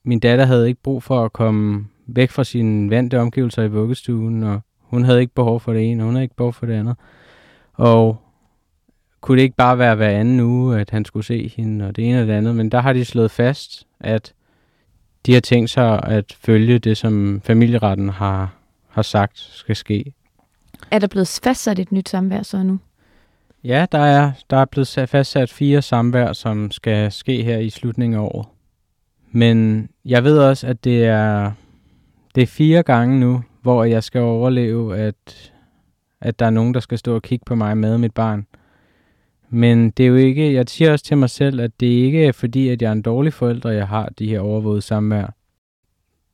min 0.04 0.20
datter 0.20 0.44
havde 0.44 0.68
ikke 0.68 0.82
brug 0.82 1.02
for 1.02 1.24
at 1.24 1.32
komme 1.32 1.86
væk 2.06 2.30
fra 2.30 2.44
sine 2.44 2.90
vante 2.90 3.20
omgivelser 3.20 3.62
i 3.62 3.68
vuggestuen, 3.68 4.42
og 4.42 4.60
hun 4.80 5.04
havde 5.04 5.20
ikke 5.20 5.34
behov 5.34 5.60
for 5.60 5.72
det 5.72 5.90
ene, 5.90 6.02
og 6.02 6.06
hun 6.06 6.14
havde 6.14 6.24
ikke 6.24 6.36
behov 6.36 6.52
for 6.52 6.66
det 6.66 6.74
andet. 6.74 6.96
Og 7.72 8.22
kunne 9.22 9.36
det 9.36 9.42
ikke 9.42 9.56
bare 9.56 9.78
være 9.78 9.94
hver 9.94 10.08
anden 10.08 10.40
uge, 10.40 10.80
at 10.80 10.90
han 10.90 11.04
skulle 11.04 11.26
se 11.26 11.52
hende, 11.56 11.86
og 11.86 11.96
det 11.96 12.08
ene 12.08 12.20
og 12.20 12.26
det 12.26 12.32
andet, 12.32 12.56
men 12.56 12.68
der 12.68 12.80
har 12.80 12.92
de 12.92 13.04
slået 13.04 13.30
fast, 13.30 13.86
at 14.00 14.32
de 15.26 15.32
har 15.32 15.40
tænkt 15.40 15.70
sig 15.70 16.02
at 16.04 16.36
følge 16.40 16.78
det, 16.78 16.96
som 16.96 17.40
familieretten 17.44 18.08
har, 18.08 18.54
har 18.88 19.02
sagt 19.02 19.38
skal 19.38 19.76
ske. 19.76 20.14
Er 20.90 20.98
der 20.98 21.06
blevet 21.06 21.40
fastsat 21.44 21.78
et 21.78 21.92
nyt 21.92 22.08
samvær 22.08 22.42
så 22.42 22.62
nu? 22.62 22.78
Ja, 23.64 23.86
der 23.92 23.98
er, 23.98 24.32
der 24.50 24.56
er 24.56 24.64
blevet 24.64 25.04
fastsat 25.08 25.50
fire 25.50 25.82
samvær, 25.82 26.32
som 26.32 26.70
skal 26.70 27.12
ske 27.12 27.42
her 27.42 27.58
i 27.58 27.70
slutningen 27.70 28.20
af 28.20 28.24
året. 28.24 28.46
Men 29.30 29.88
jeg 30.04 30.24
ved 30.24 30.38
også, 30.38 30.66
at 30.66 30.84
det 30.84 31.04
er, 31.04 31.52
det 32.34 32.42
er 32.42 32.46
fire 32.46 32.82
gange 32.82 33.20
nu, 33.20 33.42
hvor 33.62 33.84
jeg 33.84 34.02
skal 34.02 34.20
overleve, 34.20 34.98
at, 34.98 35.52
at 36.20 36.38
der 36.38 36.46
er 36.46 36.50
nogen, 36.50 36.74
der 36.74 36.80
skal 36.80 36.98
stå 36.98 37.14
og 37.14 37.22
kigge 37.22 37.44
på 37.46 37.54
mig 37.54 37.78
med 37.78 37.98
mit 37.98 38.14
barn. 38.14 38.46
Men 39.54 39.90
det 39.90 40.02
er 40.02 40.08
jo 40.08 40.14
ikke, 40.14 40.54
jeg 40.54 40.64
siger 40.68 40.92
også 40.92 41.04
til 41.04 41.18
mig 41.18 41.30
selv, 41.30 41.60
at 41.60 41.80
det 41.80 41.86
ikke 41.86 42.26
er 42.26 42.32
fordi, 42.32 42.68
at 42.68 42.82
jeg 42.82 42.88
er 42.88 42.92
en 42.92 43.02
dårlig 43.02 43.32
forælder, 43.32 43.70
jeg 43.70 43.88
har 43.88 44.08
de 44.18 44.28
her 44.28 44.40
overvågede 44.40 44.82
samvær. 44.82 45.34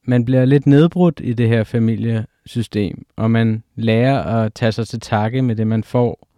Man 0.02 0.24
bliver 0.24 0.44
lidt 0.44 0.66
nedbrudt 0.66 1.20
i 1.24 1.32
det 1.32 1.48
her 1.48 1.64
familiesystem, 1.64 3.06
og 3.16 3.30
man 3.30 3.62
lærer 3.76 4.22
at 4.22 4.54
tage 4.54 4.72
sig 4.72 4.88
til 4.88 5.00
takke 5.00 5.42
med 5.42 5.56
det, 5.56 5.66
man 5.66 5.84
får, 5.84 6.28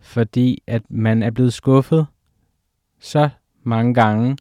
fordi 0.00 0.62
at 0.66 0.82
man 0.88 1.22
er 1.22 1.30
blevet 1.30 1.52
skuffet 1.52 2.06
så 3.00 3.28
mange 3.62 3.94
gange, 3.94 4.36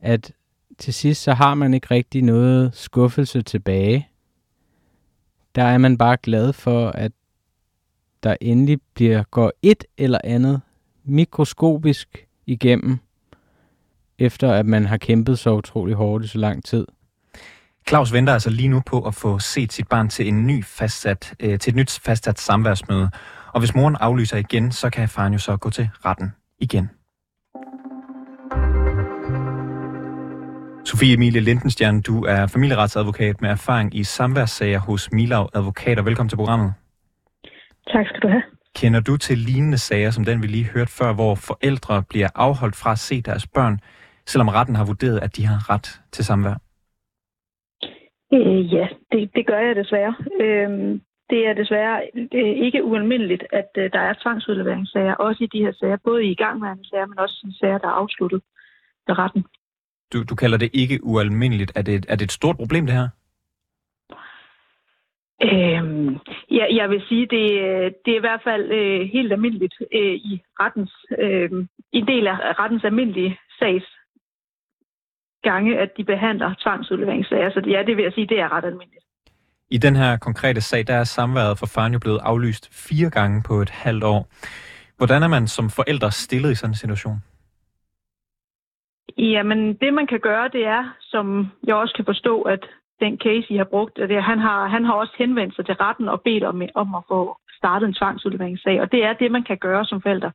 at 0.00 0.32
til 0.78 0.94
sidst 0.94 1.22
så 1.22 1.32
har 1.32 1.54
man 1.54 1.74
ikke 1.74 1.86
rigtig 1.90 2.22
noget 2.22 2.74
skuffelse 2.74 3.42
tilbage. 3.42 4.08
der 5.54 5.64
er 5.64 5.78
man 5.78 5.98
bare 5.98 6.16
glad 6.22 6.52
for, 6.52 6.88
at 6.88 7.12
der 8.22 8.36
endelig 8.40 8.78
bliver 8.94 9.22
går 9.30 9.52
et 9.62 9.84
eller 9.98 10.18
andet 10.24 10.60
mikroskopisk 11.04 12.26
igennem, 12.46 12.98
efter 14.18 14.52
at 14.52 14.66
man 14.66 14.86
har 14.86 14.96
kæmpet 14.96 15.38
så 15.38 15.54
utrolig 15.54 15.94
hårdt 15.94 16.24
i 16.24 16.28
så 16.28 16.38
lang 16.38 16.64
tid. 16.64 16.86
Claus 17.88 18.12
venter 18.12 18.32
altså 18.32 18.50
lige 18.50 18.68
nu 18.68 18.82
på 18.86 19.00
at 19.00 19.14
få 19.14 19.38
set 19.38 19.72
sit 19.72 19.88
barn 19.88 20.08
til, 20.08 20.28
en 20.28 20.46
ny 20.46 20.64
fastsat, 20.64 21.34
øh, 21.40 21.58
til 21.58 21.70
et 21.70 21.76
nyt 21.76 22.00
fastsat 22.04 22.40
samværsmøde. 22.40 23.10
Og 23.52 23.60
hvis 23.60 23.74
moren 23.74 23.96
aflyser 24.00 24.36
igen, 24.36 24.72
så 24.72 24.90
kan 24.90 25.08
faren 25.08 25.32
jo 25.32 25.38
så 25.38 25.56
gå 25.56 25.70
til 25.70 25.88
retten 26.04 26.32
igen. 26.58 26.90
Sofie 30.84 31.14
Emilie 31.14 31.40
Lindenstjern, 31.40 32.00
du 32.00 32.24
er 32.24 32.46
familieretsadvokat 32.46 33.40
med 33.40 33.50
erfaring 33.50 33.94
i 33.94 34.04
samværssager 34.04 34.78
hos 34.78 35.12
Milau 35.12 35.48
Advokater. 35.54 36.02
Velkommen 36.02 36.28
til 36.28 36.36
programmet. 36.36 36.74
Tak 37.92 38.06
skal 38.06 38.20
du 38.20 38.28
have. 38.28 38.42
Kender 38.74 39.00
du 39.00 39.16
til 39.16 39.38
lignende 39.38 39.78
sager, 39.78 40.10
som 40.10 40.24
den 40.24 40.42
vi 40.42 40.46
lige 40.46 40.70
hørte 40.74 40.92
før, 40.92 41.14
hvor 41.14 41.34
forældre 41.34 42.02
bliver 42.10 42.28
afholdt 42.34 42.76
fra 42.76 42.92
at 42.92 42.98
se 42.98 43.22
deres 43.22 43.46
børn, 43.46 43.80
selvom 44.26 44.48
retten 44.48 44.76
har 44.76 44.86
vurderet, 44.86 45.18
at 45.20 45.36
de 45.36 45.46
har 45.46 45.70
ret 45.70 46.00
til 46.12 46.24
samvær? 46.24 46.56
Øh, 48.32 48.74
ja, 48.74 48.86
det, 49.12 49.30
det 49.34 49.46
gør 49.46 49.58
jeg 49.58 49.76
desværre. 49.76 50.14
Øh, 50.40 51.00
det 51.30 51.40
er 51.48 51.54
desværre 51.54 52.02
er 52.32 52.64
ikke 52.66 52.84
ualmindeligt, 52.84 53.44
at 53.52 53.70
øh, 53.76 53.92
der 53.92 54.00
er 54.00 54.14
tvangsudleveringssager, 54.22 55.14
også 55.14 55.44
i 55.44 55.46
de 55.46 55.58
her 55.64 55.72
sager, 55.72 55.96
både 56.04 56.24
i 56.24 56.30
igangværende 56.30 56.88
sager, 56.88 57.06
men 57.06 57.18
også 57.18 57.46
i 57.48 57.56
sager, 57.60 57.78
der 57.78 57.88
er 57.88 57.98
afsluttet 58.02 58.42
ved 59.06 59.18
retten. 59.18 59.44
Du, 60.12 60.22
du 60.22 60.34
kalder 60.34 60.58
det 60.58 60.70
ikke 60.72 61.04
ualmindeligt. 61.04 61.72
Er 61.74 61.82
det, 61.82 62.06
er 62.08 62.16
det 62.16 62.24
et 62.24 62.32
stort 62.32 62.56
problem, 62.56 62.86
det 62.86 62.94
her? 62.94 63.08
Øhm, 65.42 66.18
ja, 66.50 66.66
jeg 66.70 66.90
vil 66.90 67.02
sige, 67.08 67.26
det, 67.26 67.44
det 68.04 68.12
er 68.12 68.16
i 68.16 68.26
hvert 68.26 68.42
fald 68.44 68.70
øh, 68.70 69.00
helt 69.12 69.32
almindeligt 69.32 69.74
øh, 69.92 70.14
i 70.30 70.42
rettens, 70.60 70.92
øh, 71.18 71.50
en 71.92 72.06
del 72.06 72.26
af 72.26 72.58
rettens 72.58 72.84
almindelige 72.84 73.38
sags 73.58 73.84
gange, 75.42 75.78
at 75.78 75.90
de 75.96 76.04
behandler 76.04 76.54
tvangsudleveringssager. 76.62 77.50
Så 77.50 77.60
ja, 77.66 77.82
det 77.86 77.96
vil 77.96 78.02
jeg 78.02 78.12
sige, 78.12 78.26
det 78.26 78.40
er 78.40 78.52
ret 78.52 78.64
almindeligt. 78.64 79.04
I 79.70 79.78
den 79.78 79.96
her 79.96 80.16
konkrete 80.16 80.60
sag, 80.60 80.86
der 80.86 80.94
er 80.94 81.04
samværet 81.04 81.58
for 81.58 81.66
faren 81.66 81.92
jo 81.92 81.98
blevet 81.98 82.20
aflyst 82.22 82.64
fire 82.88 83.10
gange 83.10 83.42
på 83.48 83.54
et 83.54 83.70
halvt 83.70 84.04
år. 84.04 84.28
Hvordan 84.96 85.22
er 85.22 85.28
man 85.28 85.46
som 85.46 85.70
forældre 85.70 86.10
stillet 86.10 86.50
i 86.52 86.54
sådan 86.54 86.70
en 86.70 86.74
situation? 86.74 87.18
Jamen, 89.18 89.74
det 89.74 89.94
man 89.94 90.06
kan 90.06 90.20
gøre, 90.20 90.48
det 90.48 90.66
er, 90.66 90.96
som 91.00 91.46
jeg 91.66 91.74
også 91.74 91.94
kan 91.94 92.04
forstå, 92.04 92.42
at 92.42 92.64
den 93.00 93.18
case, 93.18 93.52
I 93.54 93.56
har 93.56 93.64
brugt, 93.64 93.96
det, 93.96 94.22
han, 94.22 94.38
har, 94.38 94.66
han 94.66 94.84
har 94.84 94.92
også 94.92 95.14
henvendt 95.18 95.56
sig 95.56 95.66
til 95.66 95.74
retten 95.74 96.08
og 96.08 96.22
bedt 96.22 96.44
om, 96.44 96.62
om 96.74 96.94
at 96.94 97.02
få 97.08 97.36
startet 97.58 97.86
en 97.86 97.94
tvangsudleveringssag. 97.94 98.80
Og 98.80 98.92
det 98.92 99.04
er 99.04 99.12
det, 99.12 99.32
man 99.32 99.42
kan 99.42 99.58
gøre 99.58 99.84
som 99.84 100.02
forældre. 100.02 100.32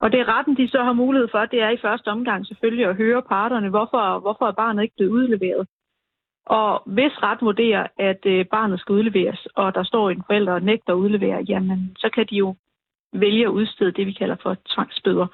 Og 0.00 0.12
det 0.12 0.28
retten, 0.28 0.56
de 0.56 0.68
så 0.68 0.82
har 0.82 0.92
mulighed 0.92 1.28
for, 1.30 1.44
det 1.44 1.60
er 1.62 1.70
i 1.70 1.82
første 1.82 2.08
omgang 2.08 2.46
selvfølgelig 2.46 2.86
at 2.86 2.96
høre 2.96 3.22
parterne, 3.22 3.68
hvorfor, 3.68 4.18
hvorfor 4.18 4.46
er 4.46 4.52
barnet 4.52 4.82
ikke 4.82 4.94
blevet 4.96 5.12
udleveret. 5.12 5.66
Og 6.46 6.82
hvis 6.86 7.22
ret 7.22 7.38
vurderer, 7.42 7.86
at 7.98 8.26
øh, 8.26 8.46
barnet 8.46 8.80
skal 8.80 8.92
udleveres, 8.92 9.46
og 9.54 9.74
der 9.74 9.82
står 9.82 10.10
en 10.10 10.22
forælder 10.26 10.52
og 10.52 10.62
nægter 10.62 10.92
at 10.92 10.96
udlevere, 10.96 11.44
jamen 11.48 11.96
så 11.98 12.08
kan 12.14 12.26
de 12.30 12.36
jo 12.36 12.54
vælge 13.12 13.44
at 13.44 13.50
udstede 13.50 13.92
det, 13.92 14.06
vi 14.06 14.12
kalder 14.12 14.36
for 14.42 14.56
tvangsbøder. 14.74 15.26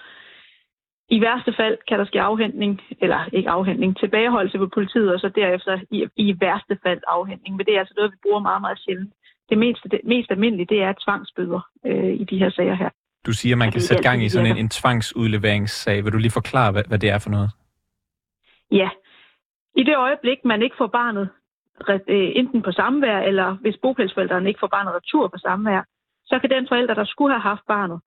I 1.08 1.20
værste 1.20 1.52
fald 1.56 1.78
kan 1.88 1.98
der 1.98 2.04
ske 2.04 2.20
afhentning, 2.20 2.82
eller 3.00 3.28
ikke 3.32 3.50
afhentning, 3.50 3.98
tilbageholdelse 3.98 4.58
på 4.58 4.68
politiet, 4.74 5.14
og 5.14 5.20
så 5.20 5.28
derefter 5.28 5.80
i, 5.90 6.06
i 6.16 6.36
værste 6.40 6.78
fald 6.82 7.00
afhentning. 7.06 7.56
Men 7.56 7.66
det 7.66 7.74
er 7.74 7.78
altså 7.78 7.94
noget, 7.96 8.12
vi 8.12 8.16
bruger 8.22 8.40
meget, 8.40 8.60
meget 8.60 8.78
sjældent. 8.78 9.12
Det 9.48 9.58
mest, 9.58 9.82
det 9.90 10.00
mest 10.04 10.30
almindelige, 10.30 10.66
det 10.66 10.82
er 10.82 10.92
tvangsbøder 11.04 11.60
øh, 11.86 12.14
i 12.14 12.24
de 12.24 12.38
her 12.38 12.50
sager 12.50 12.74
her. 12.74 12.90
Du 13.26 13.32
siger, 13.32 13.56
man 13.56 13.72
kan 13.72 13.80
sætte 13.80 14.02
gang 14.02 14.24
i 14.24 14.28
sådan 14.28 14.50
en, 14.50 14.56
en 14.56 14.68
tvangsudleveringssag. 14.68 16.04
Vil 16.04 16.12
du 16.12 16.18
lige 16.18 16.30
forklare, 16.40 16.72
hvad, 16.72 16.82
hvad 16.88 16.98
det 16.98 17.10
er 17.10 17.18
for 17.18 17.30
noget? 17.30 17.50
Ja. 18.70 18.88
I 19.76 19.82
det 19.82 19.96
øjeblik, 19.96 20.38
man 20.44 20.62
ikke 20.62 20.76
får 20.78 20.86
barnet 20.86 21.28
øh, 21.88 22.30
enten 22.34 22.62
på 22.62 22.72
samvær, 22.72 23.18
eller 23.18 23.56
hvis 23.60 23.76
bopælsforældrene 23.82 24.48
ikke 24.48 24.60
får 24.60 24.66
barnet 24.66 24.94
retur 24.94 25.28
på 25.28 25.38
samvær, 25.38 25.82
så 26.24 26.38
kan 26.38 26.50
den 26.50 26.68
forælder, 26.68 26.94
der 26.94 27.04
skulle 27.04 27.34
have 27.34 27.48
haft 27.52 27.66
barnet, 27.68 28.00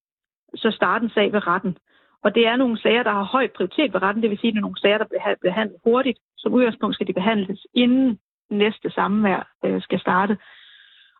så 0.56 0.72
starte 0.72 1.03
en 1.03 1.10
sag 1.10 1.34
ved 1.34 1.48
retten. 1.48 1.77
Og 2.23 2.35
det 2.35 2.47
er 2.47 2.55
nogle 2.55 2.79
sager, 2.81 3.03
der 3.03 3.11
har 3.11 3.23
høj 3.23 3.47
prioritet 3.47 3.93
ved 3.93 4.01
retten, 4.01 4.23
det 4.23 4.29
vil 4.29 4.39
sige, 4.39 4.47
at 4.47 4.53
det 4.53 4.59
er 4.59 4.67
nogle 4.67 4.81
sager, 4.81 4.97
der 4.97 5.05
bliver 5.05 5.35
behandlet 5.41 5.79
hurtigt. 5.83 6.19
Som 6.38 6.53
udgangspunkt 6.53 6.95
skal 6.95 7.07
de 7.07 7.13
behandles, 7.13 7.67
inden 7.73 8.19
næste 8.49 8.89
samvær 8.89 9.51
øh, 9.65 9.81
skal 9.81 9.99
starte. 9.99 10.38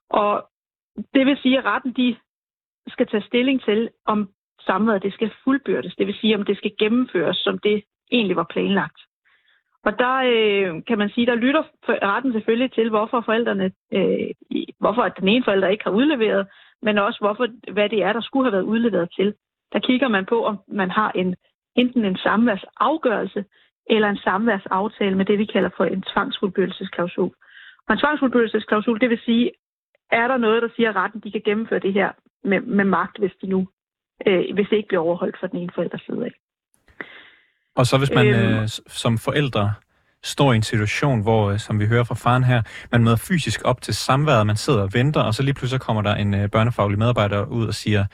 Og 0.09 0.49
det 1.13 1.25
vil 1.25 1.37
sige, 1.37 1.57
at 1.57 1.65
retten 1.65 1.93
de 1.93 2.15
skal 2.87 3.07
tage 3.07 3.23
stilling 3.23 3.61
til, 3.63 3.89
om 4.05 4.29
samværet 4.59 5.03
det 5.03 5.13
skal 5.13 5.31
fuldbyrdes. 5.43 5.95
Det 5.95 6.07
vil 6.07 6.15
sige, 6.21 6.35
om 6.35 6.45
det 6.45 6.57
skal 6.57 6.71
gennemføres, 6.79 7.37
som 7.37 7.59
det 7.59 7.83
egentlig 8.11 8.35
var 8.35 8.47
planlagt. 8.49 8.99
Og 9.83 9.99
der 9.99 10.15
øh, 10.15 10.83
kan 10.87 10.97
man 10.97 11.09
sige, 11.09 11.25
der 11.25 11.35
lytter 11.35 11.63
retten 11.87 12.33
selvfølgelig 12.33 12.71
til, 12.71 12.89
hvorfor 12.89 13.21
forældrene, 13.21 13.71
øh, 13.93 14.29
hvorfor 14.79 15.01
at 15.01 15.13
den 15.19 15.27
ene 15.27 15.43
forælder 15.43 15.67
ikke 15.67 15.83
har 15.83 15.91
udleveret, 15.91 16.47
men 16.81 16.97
også 16.97 17.19
hvorfor, 17.19 17.47
hvad 17.71 17.89
det 17.89 18.03
er, 18.03 18.13
der 18.13 18.21
skulle 18.21 18.45
have 18.45 18.53
været 18.53 18.71
udleveret 18.73 19.09
til 19.15 19.33
der 19.73 19.79
kigger 19.79 20.07
man 20.07 20.25
på, 20.25 20.45
om 20.45 20.59
man 20.67 20.91
har 20.91 21.11
en, 21.11 21.35
enten 21.75 22.05
en 22.05 22.17
samværsafgørelse 22.17 23.45
eller 23.89 24.09
en 24.09 24.17
samværsaftale 24.17 25.15
med 25.17 25.25
det, 25.25 25.38
vi 25.39 25.45
kalder 25.45 25.69
for 25.77 25.85
en 25.85 26.01
tvangsfuldbyrdelsesklausul. 26.01 27.31
Og 27.88 27.93
en 27.93 27.99
tvangsfuldbyrdelsesklausul, 27.99 28.99
det 28.99 29.09
vil 29.09 29.19
sige, 29.25 29.51
er 30.11 30.27
der 30.27 30.38
noget, 30.38 30.61
der 30.61 30.69
siger, 30.75 30.89
at 30.89 30.95
retten 30.95 31.21
de 31.23 31.31
kan 31.31 31.41
gennemføre 31.45 31.79
det 31.79 31.93
her 31.93 32.09
med, 32.43 32.61
med 32.61 32.85
magt, 32.85 33.19
hvis, 33.19 33.31
de 33.41 33.47
nu, 33.47 33.67
øh, 34.27 34.43
hvis 34.53 34.67
det 34.69 34.77
ikke 34.77 34.88
bliver 34.88 35.03
overholdt 35.03 35.39
for 35.39 35.47
den 35.47 35.59
ene 35.59 35.71
forældres 35.75 36.01
side 36.01 36.25
af. 36.25 36.33
Og 37.75 37.85
så 37.85 37.97
hvis 37.97 38.11
man 38.15 38.27
øhm, 38.27 38.61
øh, 38.61 38.67
som 38.88 39.17
forældre 39.17 39.73
står 40.23 40.53
i 40.53 40.55
en 40.55 40.63
situation, 40.63 41.21
hvor, 41.21 41.51
øh, 41.51 41.59
som 41.59 41.79
vi 41.79 41.85
hører 41.85 42.03
fra 42.03 42.15
faren 42.15 42.43
her, 42.43 42.61
man 42.91 43.03
møder 43.03 43.25
fysisk 43.29 43.61
op 43.65 43.81
til 43.81 43.93
samværet, 43.93 44.47
man 44.47 44.55
sidder 44.55 44.81
og 44.81 44.89
venter, 44.93 45.21
og 45.21 45.33
så 45.33 45.43
lige 45.43 45.53
pludselig 45.53 45.81
kommer 45.81 46.01
der 46.01 46.15
en 46.15 46.33
øh, 46.33 46.49
børnefaglig 46.49 46.99
medarbejder 46.99 47.45
ud 47.45 47.67
og 47.67 47.73
siger, 47.73 48.05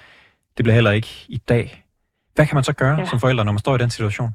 det 0.57 0.63
bliver 0.63 0.73
heller 0.73 0.91
ikke 0.91 1.25
i 1.29 1.37
dag. 1.37 1.65
Hvad 2.35 2.45
kan 2.45 2.55
man 2.55 2.63
så 2.63 2.75
gøre 2.75 2.95
ja. 2.99 3.05
som 3.05 3.19
forældre, 3.19 3.45
når 3.45 3.51
man 3.51 3.59
står 3.65 3.75
i 3.75 3.83
den 3.83 3.89
situation? 3.89 4.31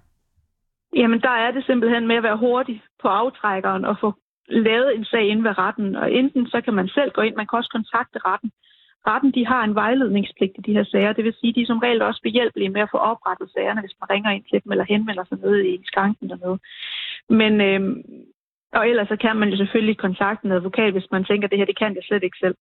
Jamen, 0.96 1.20
der 1.20 1.34
er 1.44 1.50
det 1.50 1.64
simpelthen 1.64 2.06
med 2.06 2.16
at 2.16 2.22
være 2.22 2.36
hurtig 2.36 2.82
på 3.02 3.08
aftrækkeren 3.08 3.84
og 3.84 3.96
få 4.00 4.14
lavet 4.48 4.96
en 4.96 5.04
sag 5.04 5.28
ind 5.28 5.42
ved 5.42 5.58
retten. 5.58 5.96
Og 5.96 6.12
enten 6.12 6.46
så 6.46 6.60
kan 6.60 6.74
man 6.74 6.88
selv 6.88 7.10
gå 7.10 7.20
ind, 7.20 7.34
man 7.36 7.46
kan 7.46 7.56
også 7.56 7.70
kontakte 7.72 8.18
retten. 8.24 8.50
Retten 9.06 9.30
de 9.32 9.46
har 9.46 9.64
en 9.64 9.74
vejledningspligt 9.74 10.52
i 10.58 10.60
de 10.66 10.72
her 10.72 10.84
sager. 10.84 11.12
Det 11.12 11.24
vil 11.24 11.34
sige, 11.40 11.52
de 11.52 11.62
er 11.62 11.66
som 11.66 11.78
regel 11.78 12.02
også 12.02 12.20
behjælpelige 12.22 12.68
med 12.68 12.80
at 12.80 12.90
få 12.90 12.96
oprettet 12.96 13.50
sagerne, 13.50 13.80
hvis 13.80 13.96
man 14.00 14.10
ringer 14.10 14.30
ind 14.30 14.44
til 14.44 14.60
dem 14.64 14.72
eller 14.72 14.84
henvender 14.84 15.24
sig 15.24 15.38
nede 15.38 15.68
i 15.68 15.80
skranken 15.84 16.30
dernede. 16.30 16.58
Men, 17.28 17.60
øhm, 17.60 18.02
og 18.72 18.88
ellers 18.88 19.08
så 19.08 19.16
kan 19.16 19.36
man 19.36 19.48
jo 19.48 19.56
selvfølgelig 19.56 19.96
kontakte 19.98 20.46
en 20.46 20.52
advokat, 20.52 20.92
hvis 20.92 21.10
man 21.10 21.24
tænker, 21.24 21.46
at 21.46 21.50
det 21.50 21.58
her 21.58 21.70
det 21.70 21.78
kan 21.78 21.94
jeg 21.94 22.02
slet 22.04 22.22
ikke 22.22 22.38
selv. 22.40 22.56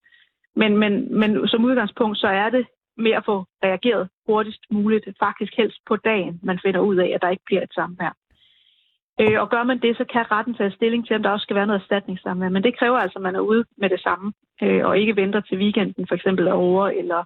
Men, 0.55 0.77
men, 0.77 1.19
men 1.19 1.47
som 1.47 1.65
udgangspunkt, 1.65 2.17
så 2.17 2.27
er 2.27 2.49
det 2.49 2.65
med 2.99 3.11
at 3.11 3.25
få 3.25 3.45
reageret 3.63 4.09
hurtigst 4.27 4.63
muligt, 4.71 5.05
faktisk 5.19 5.53
helst 5.57 5.79
på 5.87 5.95
dagen, 5.95 6.39
man 6.43 6.59
finder 6.65 6.79
ud 6.79 6.95
af, 6.95 7.09
at 7.15 7.21
der 7.21 7.29
ikke 7.29 7.47
bliver 7.49 7.63
et 7.63 7.73
samvær. 7.73 8.13
Øh, 9.21 9.41
og 9.41 9.49
gør 9.49 9.63
man 9.63 9.81
det, 9.81 9.97
så 9.97 10.05
kan 10.13 10.31
retten 10.31 10.53
tage 10.55 10.71
stilling 10.71 11.07
til, 11.07 11.15
om 11.15 11.23
der 11.23 11.29
også 11.29 11.43
skal 11.43 11.55
være 11.55 11.67
noget 11.67 11.81
erstatningssamvær. 11.81 12.49
Men 12.49 12.63
det 12.63 12.77
kræver 12.79 12.97
altså, 12.97 13.19
at 13.19 13.23
man 13.23 13.35
er 13.35 13.39
ude 13.39 13.63
med 13.77 13.89
det 13.89 14.01
samme, 14.01 14.33
øh, 14.63 14.85
og 14.85 14.99
ikke 14.99 15.15
venter 15.15 15.41
til 15.41 15.57
weekenden 15.57 16.07
for 16.07 16.15
eksempel 16.15 16.47
over, 16.47 16.87
eller 16.87 17.19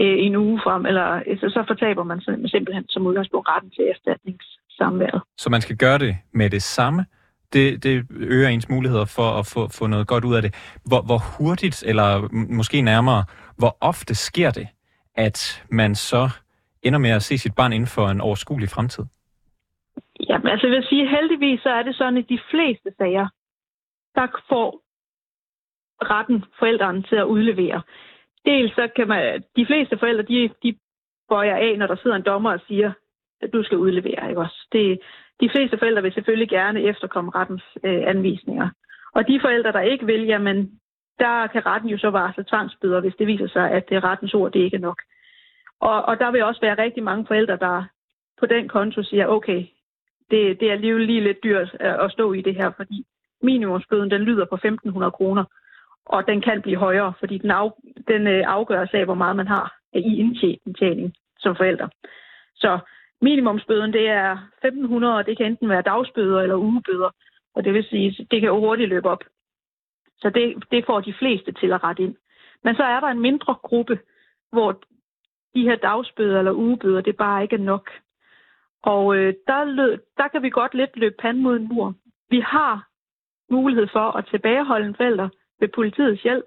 øh, 0.00 0.16
en 0.26 0.36
uge 0.36 0.60
frem, 0.64 0.86
eller 0.86 1.22
øh, 1.26 1.38
så, 1.40 1.48
så 1.56 1.64
fortaber 1.66 2.04
man 2.04 2.20
simpelthen 2.54 2.84
som 2.88 3.06
udgangspunkt 3.06 3.48
retten 3.48 3.70
til 3.70 3.84
erstatningssamværet. 3.92 5.22
Så 5.38 5.50
man 5.50 5.60
skal 5.60 5.76
gøre 5.76 5.98
det 5.98 6.16
med 6.32 6.50
det 6.50 6.62
samme, 6.62 7.04
det, 7.52 7.82
det 7.82 8.06
øger 8.10 8.48
ens 8.48 8.68
muligheder 8.68 9.04
for 9.04 9.28
at 9.40 9.46
få, 9.46 9.68
få 9.68 9.86
noget 9.86 10.06
godt 10.06 10.24
ud 10.24 10.34
af 10.34 10.42
det. 10.42 10.54
Hvor, 10.84 11.02
hvor 11.02 11.20
hurtigt, 11.38 11.84
eller 11.86 12.28
måske 12.32 12.82
nærmere, 12.82 13.24
hvor 13.58 13.76
ofte 13.80 14.14
sker 14.14 14.50
det, 14.50 14.68
at 15.14 15.64
man 15.70 15.94
så 15.94 16.30
ender 16.82 16.98
med 16.98 17.10
at 17.10 17.22
se 17.22 17.38
sit 17.38 17.54
barn 17.54 17.72
inden 17.72 17.88
for 17.88 18.06
en 18.08 18.20
overskuelig 18.20 18.68
fremtid? 18.68 19.04
Jamen, 20.28 20.48
altså 20.48 20.66
jeg 20.66 20.76
vil 20.76 20.86
sige, 20.88 21.08
heldigvis 21.08 21.60
så 21.60 21.68
er 21.68 21.82
det 21.82 21.96
sådan, 21.96 22.16
at 22.16 22.28
de 22.28 22.40
fleste 22.50 22.92
sager, 22.98 23.28
der 24.14 24.26
får 24.48 24.84
retten 26.02 26.44
forældrene 26.58 27.02
til 27.02 27.16
at 27.16 27.24
udlevere. 27.24 27.82
Dels 28.44 28.74
så 28.74 28.88
kan 28.96 29.08
man, 29.08 29.42
de 29.56 29.66
fleste 29.66 29.98
forældre, 29.98 30.22
de, 30.22 30.50
de 30.62 30.78
bøjer 31.28 31.56
af, 31.56 31.78
når 31.78 31.86
der 31.86 31.96
sidder 31.96 32.16
en 32.16 32.22
dommer 32.22 32.52
og 32.52 32.60
siger, 32.68 32.92
at 33.42 33.52
du 33.52 33.62
skal 33.62 33.78
udlevere. 33.78 34.28
Ikke 34.28 34.40
også? 34.40 34.68
Det, 34.72 35.00
de 35.40 35.50
fleste 35.52 35.78
forældre 35.78 36.02
vil 36.02 36.12
selvfølgelig 36.12 36.48
gerne 36.48 36.82
efterkomme 36.82 37.30
rettens 37.34 37.62
øh, 37.84 38.02
anvisninger. 38.06 38.68
Og 39.14 39.28
de 39.28 39.40
forældre, 39.40 39.72
der 39.72 39.80
ikke 39.80 40.06
vil, 40.06 40.22
jamen, 40.26 40.80
der 41.18 41.46
kan 41.46 41.66
retten 41.66 41.90
jo 41.90 41.98
så 41.98 42.10
varsle 42.10 42.44
tvangsbøder, 42.44 43.00
hvis 43.00 43.14
det 43.18 43.26
viser 43.26 43.48
sig, 43.48 43.70
at 43.70 43.88
det 43.88 43.96
er 43.96 44.04
rettens 44.04 44.34
ord, 44.34 44.52
det 44.52 44.60
ikke 44.60 44.76
er 44.76 44.80
nok. 44.80 45.02
Og, 45.80 46.04
og 46.04 46.18
der 46.18 46.30
vil 46.30 46.44
også 46.44 46.60
være 46.60 46.82
rigtig 46.82 47.02
mange 47.02 47.26
forældre, 47.26 47.56
der 47.56 47.84
på 48.40 48.46
den 48.46 48.68
konto 48.68 49.02
siger, 49.02 49.26
okay, 49.26 49.66
det, 50.30 50.60
det 50.60 50.68
er 50.68 50.72
alligevel 50.72 51.06
lige 51.06 51.24
lidt 51.24 51.44
dyrt 51.44 51.74
at 51.80 52.12
stå 52.12 52.32
i 52.32 52.40
det 52.40 52.54
her, 52.54 52.70
fordi 52.76 53.06
minimumsbøden 53.42 54.10
den 54.10 54.22
lyder 54.22 54.44
på 54.44 54.56
1.500 54.56 55.10
kroner. 55.10 55.44
og 56.06 56.26
den 56.26 56.40
kan 56.40 56.62
blive 56.62 56.76
højere, 56.76 57.12
fordi 57.18 57.38
den, 57.38 57.50
af, 57.50 57.70
den 58.08 58.26
øh, 58.26 58.42
afgøres 58.46 58.90
af, 58.92 59.04
hvor 59.04 59.14
meget 59.14 59.36
man 59.36 59.46
har 59.46 59.76
i 59.92 60.18
indtjening 60.66 61.14
som 61.38 61.56
forældre. 61.56 61.88
Så 62.54 62.78
minimumsbøden, 63.20 63.92
det 63.92 64.08
er 64.08 64.36
1.500, 64.64 65.06
og 65.06 65.26
det 65.26 65.36
kan 65.36 65.46
enten 65.46 65.68
være 65.68 65.82
dagsbøder 65.82 66.40
eller 66.40 66.56
ugebøder, 66.56 67.10
og 67.54 67.64
det 67.64 67.74
vil 67.74 67.84
sige, 67.84 68.26
det 68.30 68.40
kan 68.40 68.48
jo 68.48 68.60
hurtigt 68.60 68.88
løbe 68.88 69.08
op. 69.08 69.24
Så 70.18 70.30
det, 70.30 70.64
det 70.70 70.86
får 70.86 71.00
de 71.00 71.14
fleste 71.18 71.52
til 71.52 71.72
at 71.72 71.84
rette 71.84 72.02
ind. 72.02 72.16
Men 72.64 72.76
så 72.76 72.82
er 72.82 73.00
der 73.00 73.06
en 73.06 73.20
mindre 73.20 73.54
gruppe, 73.62 73.98
hvor 74.52 74.72
de 75.54 75.62
her 75.62 75.76
dagsbøder 75.76 76.38
eller 76.38 76.52
ugebøder, 76.52 77.00
det 77.00 77.16
bare 77.16 77.42
ikke 77.42 77.56
er 77.56 77.60
nok. 77.60 77.90
Og 78.82 79.16
øh, 79.16 79.34
der, 79.46 79.64
lød, 79.64 79.98
der 80.16 80.28
kan 80.28 80.42
vi 80.42 80.50
godt 80.50 80.74
lidt 80.74 80.96
løbe 80.96 81.14
pand 81.18 81.38
mod 81.38 81.56
en 81.56 81.68
mur. 81.68 81.94
Vi 82.30 82.40
har 82.40 82.88
mulighed 83.50 83.86
for 83.92 84.16
at 84.18 84.26
tilbageholde 84.26 84.86
en 84.86 84.96
forælder 84.96 85.28
ved 85.60 85.68
politiets 85.68 86.22
hjælp, 86.22 86.44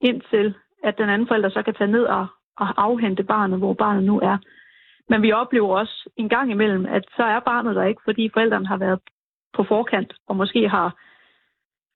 indtil 0.00 0.54
at 0.82 0.98
den 0.98 1.08
anden 1.08 1.28
forælder 1.28 1.48
så 1.48 1.62
kan 1.62 1.74
tage 1.74 1.90
ned 1.90 2.04
og, 2.04 2.26
og 2.56 2.84
afhente 2.84 3.24
barnet, 3.24 3.58
hvor 3.58 3.74
barnet 3.74 4.04
nu 4.04 4.20
er. 4.20 4.38
Men 5.08 5.22
vi 5.22 5.32
oplever 5.32 5.78
også 5.78 6.10
en 6.16 6.28
gang 6.28 6.50
imellem, 6.50 6.86
at 6.86 7.04
så 7.16 7.22
er 7.22 7.40
barnet 7.40 7.76
der 7.76 7.84
ikke, 7.84 8.00
fordi 8.04 8.30
forældrene 8.32 8.66
har 8.66 8.76
været 8.76 9.00
på 9.52 9.64
forkant 9.64 10.14
og 10.26 10.36
måske 10.36 10.68
har 10.68 10.96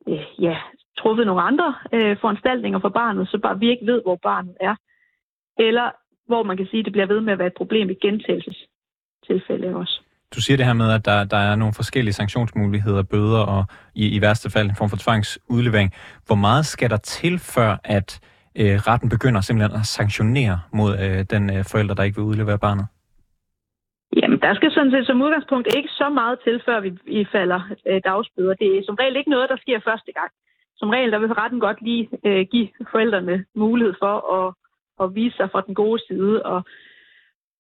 øh, 0.09 0.43
ja, 0.43 0.59
truffet 0.99 1.27
nogle 1.27 1.43
andre 1.43 1.75
øh, 1.93 2.17
foranstaltninger 2.21 2.81
for 2.81 2.89
barnet, 2.89 3.29
så 3.29 3.39
bare 3.39 3.59
vi 3.59 3.71
ikke 3.71 3.87
ved, 3.87 4.03
hvor 4.03 4.19
barnet 4.23 4.57
er. 4.61 4.75
Eller 5.59 5.91
hvor 6.27 6.43
man 6.43 6.57
kan 6.57 6.67
sige, 6.67 6.81
at 6.81 6.85
det 6.85 6.93
bliver 6.93 7.07
ved 7.07 7.21
med 7.21 7.33
at 7.33 7.39
være 7.39 7.53
et 7.53 7.61
problem 7.63 7.91
i 7.91 7.95
gentagelsestilfælde 7.95 9.77
også. 9.77 10.01
Du 10.35 10.41
siger 10.41 10.57
det 10.57 10.67
her 10.67 10.73
med, 10.73 10.93
at 10.93 11.05
der, 11.05 11.25
der 11.25 11.37
er 11.37 11.57
nogle 11.57 11.75
forskellige 11.75 12.15
sanktionsmuligheder, 12.15 13.03
bøder 13.03 13.43
og 13.55 13.65
i, 13.95 14.17
i 14.17 14.21
værste 14.21 14.51
fald 14.51 14.69
en 14.69 14.77
form 14.77 14.91
for 14.91 14.97
tvangsudlevering. 14.97 15.93
Hvor 16.27 16.35
meget 16.47 16.67
skal 16.67 16.91
der 16.91 16.97
til, 16.97 17.39
før 17.39 17.77
at 17.85 18.21
øh, 18.61 18.77
retten 18.89 19.09
begynder 19.09 19.41
simpelthen 19.41 19.81
at 19.81 19.87
sanktionere 19.87 20.61
mod 20.73 20.93
øh, 21.05 21.25
den 21.31 21.45
øh, 21.57 21.65
forælder, 21.71 21.95
der 21.95 22.03
ikke 22.03 22.17
vil 22.17 22.31
udlevere 22.33 22.59
barnet? 22.59 22.87
Jamen, 24.17 24.39
der 24.41 24.55
skal 24.55 24.71
sådan 24.73 24.91
set 24.91 25.07
som 25.07 25.23
udgangspunkt 25.23 25.69
ikke 25.77 25.89
så 25.89 26.09
meget 26.09 26.39
til, 26.45 26.63
før 26.67 26.81
vi, 26.81 26.91
vi 27.05 27.27
falder 27.33 27.61
øh, 27.89 28.01
dagsbøder. 28.05 28.55
Det 28.55 28.69
er 28.69 28.83
som 28.87 28.97
regel 29.01 29.17
ikke 29.17 29.31
noget, 29.31 29.49
der 29.49 29.57
sker 29.57 29.81
første 29.85 30.13
gang. 30.19 30.31
Som 30.79 30.91
regel, 30.91 31.13
der 31.13 31.19
vil 31.19 31.33
retten 31.33 31.61
godt 31.61 31.83
lige 31.83 32.09
øh, 32.25 32.47
give 32.51 32.69
forældrene 32.93 33.45
mulighed 33.55 33.95
for 33.99 34.15
at, 34.39 34.55
at 35.03 35.15
vise 35.15 35.37
sig 35.37 35.51
fra 35.51 35.61
den 35.61 35.75
gode 35.75 36.01
side 36.09 36.43
og 36.43 36.63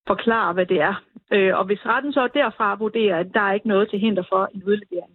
forklare, 0.06 0.52
hvad 0.52 0.66
det 0.66 0.80
er. 0.80 0.94
Øh, 1.32 1.58
og 1.58 1.64
hvis 1.64 1.86
retten 1.86 2.12
så 2.12 2.28
derfra 2.34 2.74
vurderer, 2.74 3.18
at 3.18 3.34
der 3.34 3.40
er 3.40 3.52
ikke 3.52 3.68
noget 3.68 3.90
til 3.90 3.98
hinder 3.98 4.22
for 4.28 4.48
en 4.54 4.62
udlevering, 4.64 5.12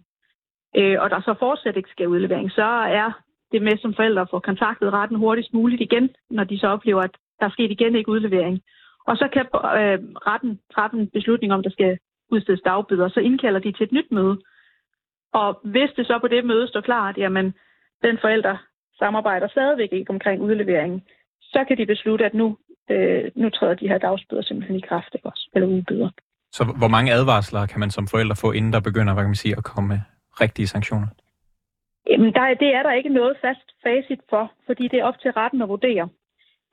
øh, 0.76 0.96
og 1.02 1.10
der 1.10 1.20
så 1.20 1.34
fortsat 1.38 1.76
ikke 1.76 1.90
skal 1.90 2.08
udlevering, 2.08 2.50
så 2.50 2.68
er 3.00 3.10
det 3.52 3.62
med 3.62 3.76
som 3.78 3.94
forældre 3.94 4.22
at 4.22 4.30
få 4.30 4.38
kontaktet 4.38 4.92
retten 4.92 5.18
hurtigst 5.18 5.54
muligt 5.54 5.82
igen, 5.82 6.10
når 6.30 6.44
de 6.44 6.58
så 6.58 6.66
oplever, 6.66 7.02
at 7.02 7.16
der 7.40 7.46
er 7.46 7.50
sket 7.50 7.70
igen 7.70 7.94
ikke 7.96 8.10
udlevering. 8.10 8.62
Og 9.06 9.16
så 9.16 9.28
kan 9.32 9.46
øh, 9.80 9.98
retten 10.30 10.60
træffe 10.74 10.96
en 10.96 11.08
beslutning 11.08 11.52
om, 11.52 11.62
der 11.62 11.70
skal 11.70 11.98
udstedes 12.30 12.60
dagbøder, 12.64 13.08
så 13.08 13.20
indkalder 13.20 13.60
de 13.60 13.72
til 13.72 13.84
et 13.84 13.92
nyt 13.92 14.10
møde. 14.10 14.36
Og 15.32 15.60
hvis 15.64 15.90
det 15.96 16.06
så 16.06 16.18
på 16.18 16.28
det 16.28 16.44
møde 16.44 16.68
står 16.68 16.80
klart, 16.80 17.18
jamen 17.18 17.54
den 18.06 18.18
forælder 18.22 18.56
samarbejder 18.98 19.48
stadigvæk 19.48 19.92
ikke 19.92 20.10
omkring 20.10 20.42
udleveringen, 20.42 21.02
så 21.42 21.64
kan 21.68 21.78
de 21.78 21.86
beslutte, 21.86 22.24
at 22.24 22.34
nu, 22.34 22.46
øh, 22.90 23.30
nu 23.34 23.50
træder 23.50 23.74
de 23.74 23.88
her 23.88 23.98
dagsbøder 23.98 24.42
simpelthen 24.42 24.76
i 24.76 24.86
kraft, 24.88 25.10
ikke 25.14 25.28
også? 25.28 25.50
Eller 25.54 25.68
ugebøder. 25.68 26.10
Så 26.52 26.64
hvor 26.80 26.88
mange 26.88 27.12
advarsler 27.12 27.66
kan 27.66 27.80
man 27.80 27.90
som 27.90 28.06
forælder 28.06 28.36
få, 28.42 28.52
inden 28.52 28.72
der 28.72 28.80
begynder 28.80 29.12
hvad 29.14 29.24
kan 29.24 29.34
man 29.34 29.44
sige, 29.44 29.56
at 29.58 29.64
komme 29.64 29.88
med 29.88 30.00
rigtige 30.40 30.66
sanktioner? 30.66 31.06
Jamen, 32.10 32.32
der, 32.32 32.54
det 32.54 32.74
er 32.74 32.82
der 32.82 32.92
ikke 32.92 33.08
noget 33.08 33.36
fast 33.44 33.68
facit 33.82 34.20
for, 34.30 34.52
fordi 34.66 34.88
det 34.88 34.98
er 34.98 35.04
op 35.04 35.18
til 35.20 35.30
retten 35.30 35.62
at 35.62 35.68
vurdere. 35.68 36.08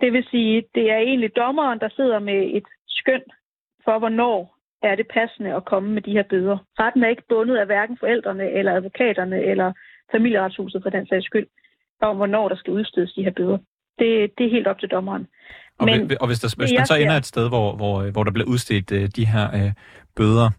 Det 0.02 0.13
vil 0.13 0.26
sige, 0.32 0.63
det 0.76 0.91
er 0.91 0.98
egentlig 0.98 1.36
dommeren, 1.36 1.80
der 1.80 1.89
sidder 1.96 2.20
med 2.20 2.41
et 2.58 2.67
skøn 2.88 3.24
for, 3.86 4.00
hvornår 4.00 4.58
er 4.82 4.96
det 4.96 5.08
passende 5.08 5.56
at 5.56 5.65
komme 5.65 5.89
med 5.91 6.02
de 6.02 6.12
her 6.12 6.24
bøder. 6.24 6.58
Retten 6.80 7.04
er 7.04 7.10
ikke 7.10 7.30
bundet 7.30 7.58
af 7.58 7.65
hverken 7.65 7.98
forældrene 7.98 8.52
eller 8.52 8.76
advokaterne 8.76 9.44
eller 9.44 9.74
familieretshuset 10.12 10.84
for 10.84 10.89
den 10.89 11.08
sags 11.08 11.26
skyld, 11.26 11.47
om 12.02 12.15
hvornår 12.15 12.50
der 12.50 12.56
skal 12.56 12.74
udstedes 12.74 13.13
de 13.13 13.24
her 13.24 13.32
bøder. 13.32 13.58
Det, 14.00 14.32
det 14.38 14.45
er 14.45 14.50
helt 14.50 14.67
op 14.67 14.80
til 14.80 14.89
dommeren. 14.89 15.28
Og, 15.80 15.86
Men, 15.86 16.17
og 16.21 16.28
hvis, 16.28 16.39
der, 16.39 16.56
hvis 16.58 16.74
man 16.78 16.86
så 16.86 16.95
ender 16.95 17.17
et 17.17 17.26
sted, 17.26 17.50
hvor, 17.50 17.76
hvor, 17.76 18.12
hvor 18.12 18.24
der 18.24 18.32
bliver 18.32 18.47
udstedt 18.47 18.91
uh, 18.91 19.06
de 19.15 19.26
her 19.26 19.47
uh, 19.54 19.71
bøder, 20.15 20.50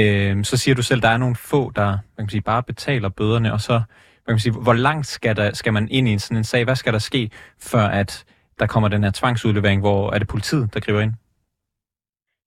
uh, 0.00 0.42
så 0.42 0.56
siger 0.56 0.74
du 0.74 0.82
selv, 0.82 0.98
at 0.98 1.02
der 1.02 1.08
er 1.08 1.16
nogle 1.16 1.36
få, 1.36 1.70
der 1.70 1.88
man 2.18 2.26
kan 2.26 2.28
sige, 2.28 2.42
bare 2.42 2.62
betaler 2.62 3.08
bøderne, 3.08 3.52
og 3.52 3.60
så 3.60 3.82
man 4.26 4.34
kan 4.34 4.38
sige, 4.38 4.62
hvor 4.62 4.72
langt 4.72 5.06
skal, 5.06 5.36
der, 5.36 5.52
skal 5.52 5.72
man 5.72 5.88
ind 5.90 6.08
i 6.08 6.18
sådan 6.18 6.36
en 6.36 6.44
sag? 6.44 6.64
Hvad 6.64 6.76
skal 6.76 6.92
der 6.92 6.98
ske, 6.98 7.30
før 7.72 7.86
at 8.00 8.24
der 8.58 8.66
kommer 8.66 8.88
den 8.88 9.04
her 9.04 9.10
tvangsudlevering, 9.10 9.80
hvor 9.80 10.12
er 10.14 10.18
det 10.18 10.28
politiet, 10.28 10.74
der 10.74 10.80
griber 10.80 11.00
ind? 11.00 11.14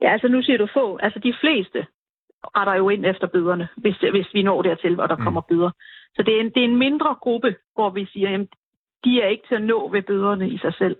Ja, 0.01 0.11
altså 0.11 0.27
nu 0.27 0.41
siger 0.41 0.57
du 0.57 0.67
få. 0.73 0.97
Altså 0.97 1.19
de 1.19 1.33
fleste 1.41 1.85
retter 2.57 2.73
jo 2.73 2.89
ind 2.89 3.05
efter 3.05 3.27
bøderne, 3.27 3.67
hvis, 3.77 3.97
hvis 3.97 4.27
vi 4.33 4.43
når 4.43 4.61
dertil, 4.61 4.95
hvor 4.95 5.07
der 5.07 5.15
mm. 5.17 5.23
kommer 5.23 5.41
bøder. 5.41 5.71
Så 6.15 6.23
det 6.23 6.35
er, 6.35 6.41
en, 6.41 6.49
det 6.49 6.57
er 6.57 6.67
en 6.67 6.77
mindre 6.77 7.15
gruppe, 7.21 7.55
hvor 7.73 7.89
vi 7.89 8.05
siger, 8.05 8.39
at 8.39 8.47
de 9.03 9.21
er 9.21 9.27
ikke 9.27 9.47
til 9.47 9.55
at 9.55 9.61
nå 9.61 9.89
ved 9.89 10.01
bøderne 10.01 10.49
i 10.49 10.57
sig 10.57 10.73
selv. 10.73 10.97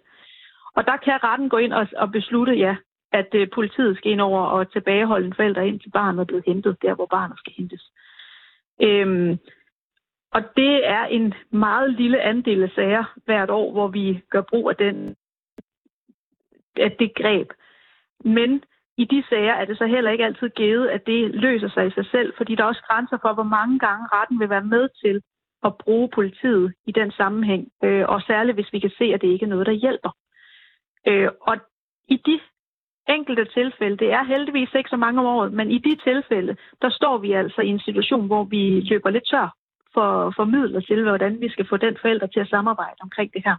Og 0.76 0.86
der 0.86 0.98
kan 0.98 1.24
retten 1.24 1.50
gå 1.50 1.58
ind 1.58 1.74
og, 1.74 1.88
og 1.98 2.12
beslutte, 2.12 2.54
ja, 2.54 2.76
at 3.12 3.28
øh, 3.34 3.48
politiet 3.54 3.98
skal 3.98 4.12
ind 4.12 4.22
over 4.22 4.42
og 4.42 4.72
tilbageholde 4.72 5.28
en 5.28 5.34
forælder 5.34 5.62
ind 5.62 5.80
til 5.80 5.90
barnet 5.90 6.22
er 6.22 6.26
blevet 6.26 6.46
hentet, 6.48 6.82
der 6.82 6.96
hvor 6.96 7.06
barnet 7.06 7.40
skal 7.40 7.54
hentes. 7.58 7.92
Øhm, 8.82 9.40
og 10.32 10.42
det 10.56 10.88
er 10.88 11.06
en 11.06 11.34
meget 11.50 11.94
lille 11.94 12.22
andel 12.22 12.64
af 12.64 12.70
sager 12.70 13.04
hvert 13.26 13.50
år, 13.50 13.72
hvor 13.72 13.88
vi 13.88 14.22
gør 14.30 14.42
brug 14.42 14.70
af, 14.70 14.76
den, 14.76 15.16
af 16.76 16.92
det 16.92 17.16
greb. 17.16 17.48
Men 18.26 18.64
i 18.98 19.06
de 19.06 19.24
sager 19.30 19.54
er 19.54 19.66
det 19.66 19.78
så 19.78 19.86
heller 19.86 20.12
ikke 20.12 20.26
altid 20.26 20.50
givet, 20.50 20.88
at 20.88 21.06
det 21.06 21.36
løser 21.36 21.70
sig 21.70 21.88
i 21.88 21.92
sig 21.92 22.06
selv, 22.06 22.34
fordi 22.38 22.56
der 22.56 22.64
er 22.64 22.68
også 22.68 22.84
grænser 22.90 23.18
for, 23.22 23.34
hvor 23.34 23.44
mange 23.44 23.80
gange 23.80 24.08
retten 24.14 24.40
vil 24.40 24.50
være 24.50 24.64
med 24.64 24.90
til 25.04 25.22
at 25.64 25.78
bruge 25.78 26.10
politiet 26.14 26.74
i 26.86 26.92
den 26.92 27.12
sammenhæng, 27.12 27.68
øh, 27.84 28.06
og 28.10 28.22
særligt 28.22 28.56
hvis 28.56 28.74
vi 28.74 28.80
kan 28.80 28.92
se, 28.98 29.04
at 29.04 29.22
det 29.22 29.28
ikke 29.28 29.46
er 29.46 29.50
noget, 29.50 29.68
der 29.68 29.72
hjælper. 29.72 30.12
Øh, 31.08 31.30
og 31.42 31.58
i 32.08 32.18
de 32.26 32.40
enkelte 33.10 33.46
tilfælde, 33.46 33.98
det 33.98 34.12
er 34.12 34.24
heldigvis 34.24 34.74
ikke 34.74 34.90
så 34.90 34.98
mange 34.98 35.20
om 35.20 35.26
året, 35.26 35.54
men 35.54 35.72
i 35.72 35.78
de 35.78 35.96
tilfælde, 35.96 36.56
der 36.82 36.90
står 36.90 37.18
vi 37.18 37.32
altså 37.32 37.62
i 37.62 37.68
en 37.68 37.80
situation, 37.80 38.28
hvor 38.28 38.44
vi 38.44 38.82
løber 38.82 39.10
lidt 39.10 39.28
tør 39.32 39.56
for, 39.94 40.34
for 40.36 40.46
midler 40.46 40.82
til, 40.82 41.04
hvordan 41.04 41.42
vi 41.42 41.50
skal 41.50 41.68
få 41.68 41.78
den 41.78 41.98
forælder 42.02 42.28
til 42.28 42.40
at 42.40 42.48
samarbejde 42.48 42.98
omkring 43.02 43.34
det 43.34 43.42
her. 43.46 43.56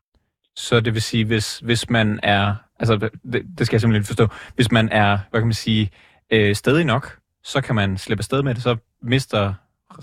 Så 0.57 0.81
det 0.81 0.95
vil 0.95 1.03
sige, 1.03 1.25
hvis, 1.25 1.59
hvis 1.59 1.91
man 1.91 2.21
er, 2.23 2.55
altså 2.79 3.11
det, 3.33 3.43
det 3.59 3.67
skal 3.67 3.75
jeg 3.75 3.81
simpelthen 3.81 4.05
forstå, 4.05 4.27
hvis 4.55 4.73
man 4.73 4.89
er, 4.89 5.19
hvad 5.31 5.41
kan 5.41 5.47
man 5.47 5.63
sige, 5.67 5.91
øh, 6.33 6.55
stedig 6.55 6.85
nok, 6.85 7.19
så 7.43 7.61
kan 7.61 7.75
man 7.75 7.99
slippe 7.99 8.21
afsted 8.21 8.43
med 8.43 8.55
det, 8.55 8.63
så 8.63 8.77
mister 9.03 9.55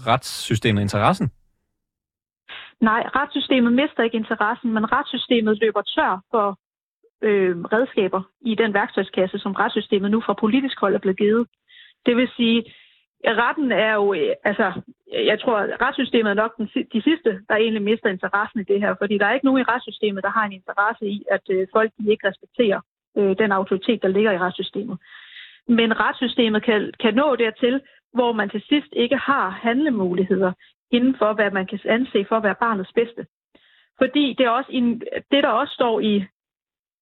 retssystemet 0.08 0.82
interessen? 0.82 1.32
Nej, 2.82 3.02
retssystemet 3.16 3.74
mister 3.74 4.04
ikke 4.04 4.18
interessen, 4.18 4.74
men 4.74 4.92
retssystemet 4.92 5.60
løber 5.62 5.82
tør 5.82 6.22
for 6.32 6.60
øh, 7.22 7.58
redskaber 7.58 8.22
i 8.42 8.56
den 8.56 8.74
værktøjskasse, 8.74 9.40
som 9.40 9.52
retssystemet 9.52 10.12
nu 10.12 10.22
fra 10.26 10.34
politisk 10.34 10.80
hold 10.80 10.96
er 10.96 11.00
blevet 11.00 11.18
givet. 11.18 11.48
Det 12.06 12.16
vil 12.16 12.30
sige, 12.38 12.64
retten 13.26 13.72
er 13.72 13.94
jo, 13.94 14.14
øh, 14.14 14.34
altså, 14.44 14.82
jeg 15.14 15.40
tror, 15.40 15.58
at 15.58 15.82
retssystemet 15.82 16.30
er 16.30 16.34
nok 16.34 16.58
den, 16.58 16.70
de 16.94 17.02
sidste, 17.02 17.42
der 17.50 17.56
egentlig 17.56 17.82
mister 17.82 18.10
interessen 18.10 18.60
i 18.60 18.64
det 18.64 18.80
her, 18.80 18.96
fordi 18.98 19.18
der 19.18 19.26
er 19.26 19.34
ikke 19.34 19.46
nogen 19.46 19.62
i 19.62 19.70
retssystemet, 19.72 20.24
der 20.24 20.30
har 20.30 20.46
en 20.46 20.52
interesse 20.52 21.06
i, 21.06 21.26
at 21.32 21.42
øh, 21.50 21.68
folk 21.74 21.92
de 22.00 22.12
ikke 22.12 22.28
respekterer 22.28 22.82
øh, 23.18 23.38
den 23.38 23.52
autoritet, 23.52 24.02
der 24.02 24.08
ligger 24.08 24.32
i 24.32 24.38
retssystemet. 24.38 24.98
Men 25.68 26.00
retssystemet 26.00 26.64
kan, 26.64 26.94
kan 27.00 27.14
nå 27.14 27.36
dertil, 27.36 27.82
hvor 28.14 28.32
man 28.32 28.50
til 28.50 28.62
sidst 28.70 28.88
ikke 28.94 29.18
har 29.18 29.50
handlemuligheder 29.50 30.52
inden 30.92 31.16
for, 31.18 31.34
hvad 31.34 31.52
man 31.52 31.68
kan 31.68 31.80
anse 31.86 32.26
for 32.30 32.36
at 32.38 32.44
være 32.44 32.56
barnets 32.56 32.92
bedste. 32.94 33.26
Fordi 33.98 34.36
det, 34.38 34.46
er 34.46 34.50
også 34.50 34.72
en, 34.72 35.02
det 35.32 35.44
der 35.44 35.50
også 35.50 35.74
står 35.74 36.00
i, 36.00 36.26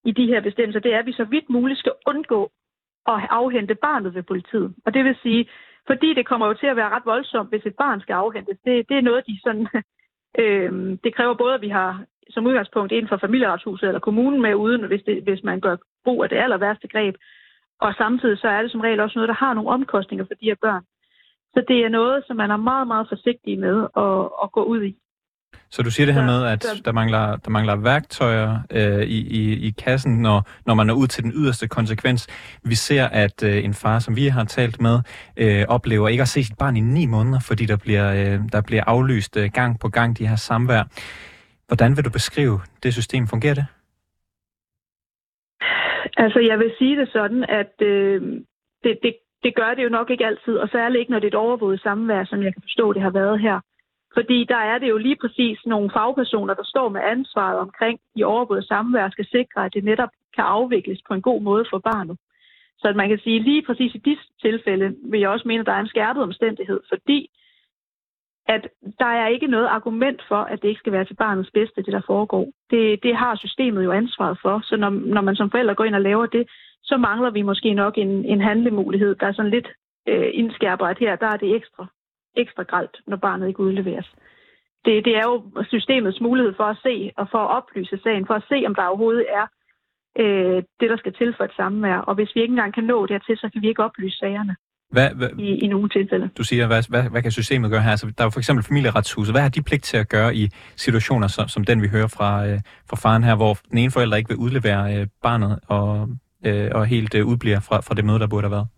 i 0.04 0.12
de 0.12 0.26
her 0.26 0.40
bestemmelser, 0.40 0.80
det 0.80 0.94
er, 0.94 0.98
at 0.98 1.06
vi 1.06 1.12
så 1.12 1.24
vidt 1.24 1.50
muligt 1.50 1.78
skal 1.78 1.92
undgå 2.06 2.50
at 3.06 3.26
afhente 3.30 3.74
barnet 3.74 4.14
ved 4.14 4.22
politiet. 4.22 4.74
Og 4.86 4.94
det 4.94 5.04
vil 5.04 5.16
sige, 5.22 5.48
fordi 5.90 6.14
det 6.14 6.26
kommer 6.26 6.46
jo 6.46 6.54
til 6.54 6.66
at 6.66 6.76
være 6.76 6.94
ret 6.94 7.06
voldsomt, 7.06 7.48
hvis 7.50 7.66
et 7.66 7.76
barn 7.76 8.00
skal 8.00 8.12
afhentes. 8.12 8.58
Det, 8.64 8.88
det 8.88 8.96
er 8.96 9.08
noget, 9.08 9.26
de 9.26 9.38
sådan... 9.44 9.66
øh, 10.42 10.98
det 11.04 11.14
kræver 11.16 11.34
både, 11.34 11.54
at 11.54 11.60
vi 11.60 11.68
har 11.68 12.04
som 12.30 12.46
udgangspunkt 12.46 12.92
inden 12.92 13.08
for 13.08 13.16
familieretshuset 13.16 13.86
eller 13.88 14.00
kommunen 14.00 14.42
med 14.42 14.54
uden, 14.54 14.86
hvis, 14.86 15.02
det, 15.06 15.22
hvis 15.22 15.42
man 15.44 15.60
gør 15.60 15.76
brug 16.04 16.22
af 16.22 16.28
det 16.28 16.36
aller 16.36 16.56
værste 16.56 16.88
greb. 16.88 17.14
Og 17.80 17.94
samtidig 17.94 18.38
så 18.38 18.48
er 18.48 18.62
det 18.62 18.70
som 18.70 18.80
regel 18.80 19.00
også 19.00 19.18
noget, 19.18 19.28
der 19.28 19.44
har 19.44 19.54
nogle 19.54 19.70
omkostninger 19.70 20.24
for 20.24 20.34
de 20.34 20.50
her 20.50 20.54
børn. 20.62 20.84
Så 21.54 21.64
det 21.68 21.84
er 21.84 21.88
noget, 21.88 22.24
som 22.26 22.36
man 22.36 22.50
er 22.50 22.56
meget, 22.56 22.86
meget 22.86 23.08
forsigtig 23.08 23.58
med 23.58 23.76
at, 23.96 24.28
at 24.42 24.52
gå 24.52 24.62
ud 24.62 24.82
i. 24.82 24.96
Så 25.70 25.82
du 25.82 25.90
siger 25.90 26.06
det 26.06 26.14
her 26.14 26.24
med, 26.24 26.46
at 26.46 26.66
der 26.84 26.92
mangler, 26.92 27.36
der 27.36 27.50
mangler 27.50 27.76
værktøjer 27.76 28.58
øh, 28.70 29.02
i, 29.02 29.18
i, 29.40 29.66
i 29.68 29.70
kassen, 29.70 30.22
når, 30.22 30.48
når 30.66 30.74
man 30.74 30.90
er 30.90 30.94
ud 30.94 31.06
til 31.06 31.24
den 31.24 31.32
yderste 31.34 31.68
konsekvens. 31.68 32.26
Vi 32.64 32.74
ser, 32.74 33.04
at 33.04 33.42
øh, 33.42 33.64
en 33.64 33.74
far, 33.74 33.98
som 33.98 34.16
vi 34.16 34.26
har 34.26 34.44
talt 34.44 34.80
med, 34.80 34.96
øh, 35.36 35.64
oplever 35.68 36.08
ikke 36.08 36.22
at 36.22 36.28
se 36.28 36.44
sit 36.44 36.58
barn 36.58 36.76
i 36.76 36.80
ni 36.80 37.06
måneder, 37.06 37.40
fordi 37.40 37.66
der 37.66 37.76
bliver, 37.76 38.06
øh, 38.12 38.40
der 38.52 38.62
bliver 38.66 38.84
aflyst 38.86 39.36
øh, 39.36 39.50
gang 39.54 39.80
på 39.80 39.88
gang 39.88 40.18
de 40.18 40.26
her 40.26 40.36
samvær. 40.36 40.82
Hvordan 41.66 41.96
vil 41.96 42.04
du 42.04 42.10
beskrive 42.10 42.60
det 42.82 42.94
system? 42.94 43.26
Fungerer 43.26 43.54
det? 43.54 43.66
Altså, 46.16 46.38
jeg 46.50 46.58
vil 46.58 46.72
sige 46.78 46.96
det 47.00 47.08
sådan, 47.12 47.44
at 47.48 47.74
øh, 47.82 48.22
det, 48.84 48.98
det, 49.02 49.14
det 49.42 49.54
gør 49.56 49.74
det 49.74 49.84
jo 49.84 49.88
nok 49.88 50.10
ikke 50.10 50.26
altid, 50.26 50.56
og 50.56 50.68
særligt 50.68 51.00
ikke, 51.00 51.12
når 51.12 51.18
det 51.18 51.26
er 51.26 51.36
et 51.36 51.44
overvåget 51.46 51.80
samvær, 51.80 52.24
som 52.24 52.42
jeg 52.42 52.52
kan 52.54 52.62
forstå, 52.62 52.92
det 52.92 53.02
har 53.02 53.10
været 53.10 53.40
her. 53.40 53.60
Fordi 54.14 54.44
der 54.44 54.56
er 54.56 54.78
det 54.78 54.88
jo 54.88 54.96
lige 54.96 55.16
præcis 55.16 55.58
nogle 55.66 55.90
fagpersoner, 55.90 56.54
der 56.54 56.64
står 56.64 56.88
med 56.88 57.00
ansvaret 57.00 57.58
omkring 57.58 58.00
i 58.14 58.22
overvåget 58.22 58.64
samvær, 58.64 59.10
skal 59.10 59.26
sikre, 59.26 59.64
at 59.64 59.74
det 59.74 59.84
netop 59.84 60.08
kan 60.34 60.44
afvikles 60.44 61.00
på 61.08 61.14
en 61.14 61.22
god 61.22 61.40
måde 61.42 61.64
for 61.70 61.78
barnet. 61.78 62.16
Så 62.78 62.88
at 62.88 62.96
man 62.96 63.08
kan 63.08 63.18
sige, 63.18 63.40
lige 63.40 63.62
præcis 63.62 63.94
i 63.94 63.98
disse 63.98 64.24
tilfælde 64.42 64.96
vil 65.10 65.20
jeg 65.20 65.30
også 65.30 65.48
mene, 65.48 65.60
at 65.60 65.66
der 65.66 65.72
er 65.72 65.80
en 65.80 65.94
skærpet 65.94 66.22
omstændighed, 66.22 66.80
fordi 66.88 67.30
at 68.46 68.68
der 68.98 69.06
er 69.06 69.28
ikke 69.28 69.46
noget 69.46 69.66
argument 69.66 70.22
for, 70.28 70.36
at 70.36 70.62
det 70.62 70.68
ikke 70.68 70.78
skal 70.78 70.92
være 70.92 71.04
til 71.04 71.14
barnets 71.14 71.50
bedste, 71.50 71.82
det 71.82 71.92
der 71.92 72.00
foregår. 72.06 72.52
Det, 72.70 73.02
det 73.02 73.16
har 73.16 73.36
systemet 73.36 73.84
jo 73.84 73.92
ansvaret 73.92 74.38
for, 74.42 74.60
så 74.64 74.76
når, 74.76 74.90
når 74.90 75.20
man 75.20 75.36
som 75.36 75.50
forældre 75.50 75.74
går 75.74 75.84
ind 75.84 75.94
og 75.94 76.00
laver 76.00 76.26
det, 76.26 76.48
så 76.82 76.96
mangler 76.96 77.30
vi 77.30 77.42
måske 77.42 77.74
nok 77.74 77.98
en, 77.98 78.24
en 78.24 78.40
handlemulighed, 78.40 79.14
der 79.14 79.26
er 79.26 79.32
sådan 79.32 79.50
lidt 79.50 79.68
øh, 80.08 80.30
indskærper, 80.32 80.86
at 80.86 80.98
her 80.98 81.16
der 81.16 81.26
er 81.26 81.36
det 81.36 81.56
ekstra, 81.56 81.86
ekstra 82.42 82.62
gralt, 82.62 82.96
når 83.06 83.16
barnet 83.16 83.48
ikke 83.48 83.60
udleveres. 83.60 84.08
Det, 84.84 85.04
det 85.04 85.14
er 85.16 85.26
jo 85.30 85.64
systemets 85.68 86.20
mulighed 86.20 86.52
for 86.56 86.64
at 86.64 86.78
se 86.82 87.12
og 87.16 87.26
for 87.30 87.38
at 87.38 87.50
oplyse 87.58 87.98
sagen, 88.02 88.26
for 88.26 88.34
at 88.34 88.44
se, 88.48 88.58
om 88.66 88.74
der 88.74 88.82
overhovedet 88.82 89.26
er 89.40 89.46
øh, 90.22 90.62
det, 90.80 90.90
der 90.90 90.96
skal 90.96 91.14
til 91.14 91.34
for 91.36 91.44
et 91.44 91.54
samvær. 91.56 91.98
Og 92.08 92.14
hvis 92.14 92.34
vi 92.34 92.40
ikke 92.40 92.52
engang 92.52 92.74
kan 92.74 92.84
nå 92.84 93.06
dertil, 93.06 93.36
så 93.36 93.48
kan 93.52 93.62
vi 93.62 93.68
ikke 93.68 93.84
oplyse 93.84 94.18
sagerne. 94.18 94.56
Hvad, 94.90 95.10
hvad, 95.14 95.28
i, 95.38 95.64
i 95.64 95.66
nogle 95.66 95.88
tilfælde. 95.88 96.30
Du 96.38 96.44
siger, 96.44 96.66
hvad, 96.66 96.82
hvad, 96.88 97.10
hvad 97.10 97.22
kan 97.22 97.30
systemet 97.30 97.70
gøre 97.70 97.82
her? 97.82 97.90
Altså, 97.90 98.06
der 98.06 98.22
er 98.22 98.24
jo 98.24 98.30
for 98.30 98.40
eksempel 98.40 98.64
familieretshuset. 98.64 99.34
Hvad 99.34 99.42
har 99.42 99.48
de 99.48 99.62
pligt 99.62 99.84
til 99.84 99.96
at 99.96 100.08
gøre 100.08 100.36
i 100.36 100.48
situationer 100.76 101.28
som, 101.28 101.48
som 101.48 101.64
den, 101.64 101.82
vi 101.82 101.88
hører 101.88 102.06
fra, 102.06 102.46
øh, 102.46 102.60
fra 102.90 102.96
faren 102.96 103.24
her, 103.24 103.36
hvor 103.36 103.54
den 103.70 103.78
ene 103.78 103.90
forælder 103.90 104.16
ikke 104.16 104.28
vil 104.28 104.38
udlevere 104.38 104.96
øh, 104.96 105.06
barnet 105.22 105.58
og, 105.66 106.08
øh, 106.46 106.70
og 106.74 106.86
helt 106.86 107.14
øh, 107.14 107.26
udbliver 107.26 107.60
fra, 107.60 107.80
fra 107.80 107.94
det 107.94 108.04
møde, 108.04 108.18
der 108.18 108.26
burde 108.26 108.44
have 108.48 108.56
været? 108.56 108.68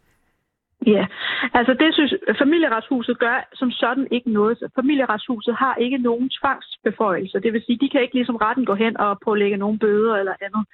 Ja, 0.86 1.06
altså 1.54 1.74
det 1.74 1.94
synes 1.94 2.14
familieretshuset 2.38 3.18
gør 3.18 3.48
som 3.54 3.70
sådan 3.70 4.08
ikke 4.10 4.32
noget. 4.32 4.58
Familieretshuset 4.74 5.54
har 5.54 5.74
ikke 5.74 5.98
nogen 5.98 6.30
tvangsbeføjelser. 6.40 7.38
Det 7.38 7.52
vil 7.52 7.62
sige, 7.66 7.78
de 7.78 7.88
kan 7.88 8.02
ikke 8.02 8.14
ligesom 8.14 8.36
retten 8.36 8.64
gå 8.64 8.74
hen 8.74 8.96
og 8.96 9.18
pålægge 9.24 9.56
nogen 9.56 9.78
bøder 9.78 10.16
eller 10.16 10.34
andet. 10.40 10.66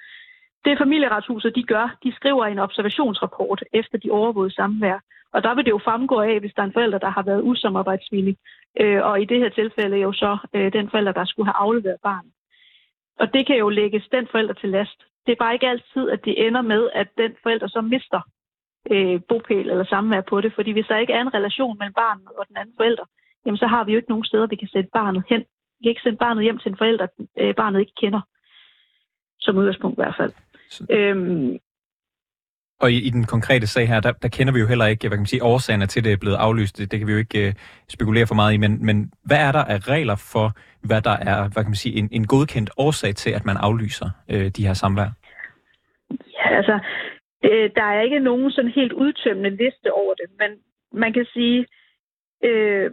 Det 0.65 0.77
familieretshuset 0.77 1.55
de 1.55 1.63
gør, 1.63 1.97
de 2.03 2.15
skriver 2.15 2.45
en 2.45 2.59
observationsrapport 2.59 3.63
efter 3.73 3.97
de 3.97 4.11
overvågede 4.11 4.53
samvær. 4.53 4.99
Og 5.33 5.43
der 5.43 5.55
vil 5.55 5.65
det 5.65 5.71
jo 5.71 5.79
fremgå 5.83 6.19
af, 6.19 6.39
hvis 6.39 6.53
der 6.55 6.61
er 6.61 6.65
en 6.65 6.73
forælder, 6.73 6.97
der 6.97 7.09
har 7.09 7.23
været 7.23 7.41
usamarbejdsvillig. 7.41 8.37
Øh, 8.79 9.01
og 9.03 9.21
i 9.21 9.25
det 9.25 9.39
her 9.39 9.49
tilfælde 9.49 9.97
jo 9.97 10.11
så 10.13 10.37
øh, 10.53 10.73
den 10.73 10.89
forælder, 10.89 11.11
der 11.11 11.25
skulle 11.25 11.47
have 11.47 11.61
afleveret 11.65 11.97
barnet. 12.03 12.31
Og 13.19 13.33
det 13.33 13.47
kan 13.47 13.57
jo 13.57 13.69
lægges 13.69 14.03
den 14.11 14.27
forælder 14.31 14.53
til 14.53 14.69
last. 14.69 14.99
Det 15.25 15.31
er 15.31 15.43
bare 15.43 15.53
ikke 15.53 15.69
altid, 15.69 16.09
at 16.09 16.25
det 16.25 16.47
ender 16.47 16.61
med, 16.61 16.89
at 16.93 17.07
den 17.17 17.31
forælder 17.43 17.67
så 17.67 17.81
mister 17.81 18.21
øh, 18.91 19.21
bopæl 19.29 19.69
eller 19.69 19.85
samvær 19.85 20.21
på 20.21 20.41
det. 20.41 20.51
Fordi 20.55 20.71
hvis 20.71 20.85
der 20.89 20.97
ikke 20.97 21.13
er 21.13 21.21
en 21.21 21.33
relation 21.33 21.77
mellem 21.77 21.93
barnet 21.93 22.27
og 22.37 22.45
den 22.49 22.57
anden 22.57 22.75
forælder, 22.77 23.05
jamen 23.45 23.57
så 23.57 23.67
har 23.67 23.83
vi 23.83 23.91
jo 23.91 23.97
ikke 23.97 24.09
nogen 24.09 24.25
steder, 24.25 24.47
vi 24.47 24.55
kan 24.55 24.67
sætte 24.67 24.89
barnet 24.93 25.23
hen. 25.29 25.41
Vi 25.77 25.83
kan 25.83 25.89
ikke 25.89 26.01
sende 26.01 26.17
barnet 26.17 26.43
hjem 26.43 26.57
til 26.57 26.69
en 26.71 26.77
forælder, 26.77 27.07
øh, 27.39 27.55
barnet 27.55 27.79
ikke 27.79 27.97
kender. 28.01 28.21
Som 29.39 29.57
udgangspunkt 29.57 29.97
i 29.97 30.01
hvert 30.01 30.15
fald. 30.19 30.33
Så... 30.69 30.85
Øhm, 30.89 31.57
og 32.79 32.91
i, 32.91 33.07
i 33.07 33.09
den 33.09 33.23
konkrete 33.23 33.67
sag 33.67 33.87
her, 33.87 33.99
der, 33.99 34.11
der 34.11 34.27
kender 34.27 34.53
vi 34.53 34.59
jo 34.59 34.67
heller 34.67 34.85
ikke, 34.85 35.01
hvad 35.01 35.17
kan 35.17 35.19
man 35.19 35.25
sige, 35.25 35.43
årsagerne 35.43 35.85
til, 35.85 36.03
det 36.03 36.11
er 36.11 36.17
blevet 36.17 36.35
aflyst. 36.35 36.77
Det, 36.77 36.91
det 36.91 36.99
kan 36.99 37.07
vi 37.07 37.11
jo 37.11 37.17
ikke 37.17 37.47
uh, 37.47 37.53
spekulere 37.89 38.27
for 38.27 38.35
meget 38.35 38.53
i, 38.53 38.57
men, 38.57 38.85
men 38.85 39.11
hvad 39.23 39.37
er 39.37 39.51
der 39.51 39.63
af 39.63 39.87
regler 39.87 40.15
for, 40.15 40.51
hvad 40.87 41.01
der 41.01 41.17
er, 41.31 41.49
hvad 41.49 41.63
kan 41.63 41.71
man 41.73 41.75
sige, 41.75 41.95
en, 41.95 42.09
en 42.11 42.27
godkendt 42.27 42.69
årsag 42.77 43.15
til, 43.15 43.29
at 43.29 43.45
man 43.45 43.57
aflyser 43.57 44.09
uh, 44.33 44.47
de 44.47 44.67
her 44.67 44.73
samvær? 44.73 45.09
Ja, 46.11 46.57
altså, 46.57 46.79
øh, 47.43 47.69
der 47.75 47.83
er 47.83 48.01
ikke 48.01 48.19
nogen 48.19 48.51
sådan 48.51 48.71
helt 48.71 48.93
udtømmende 48.93 49.49
liste 49.49 49.93
over 49.93 50.13
det, 50.13 50.29
men 50.39 50.59
man 50.91 51.13
kan 51.13 51.25
sige, 51.33 51.67
øh, 52.43 52.91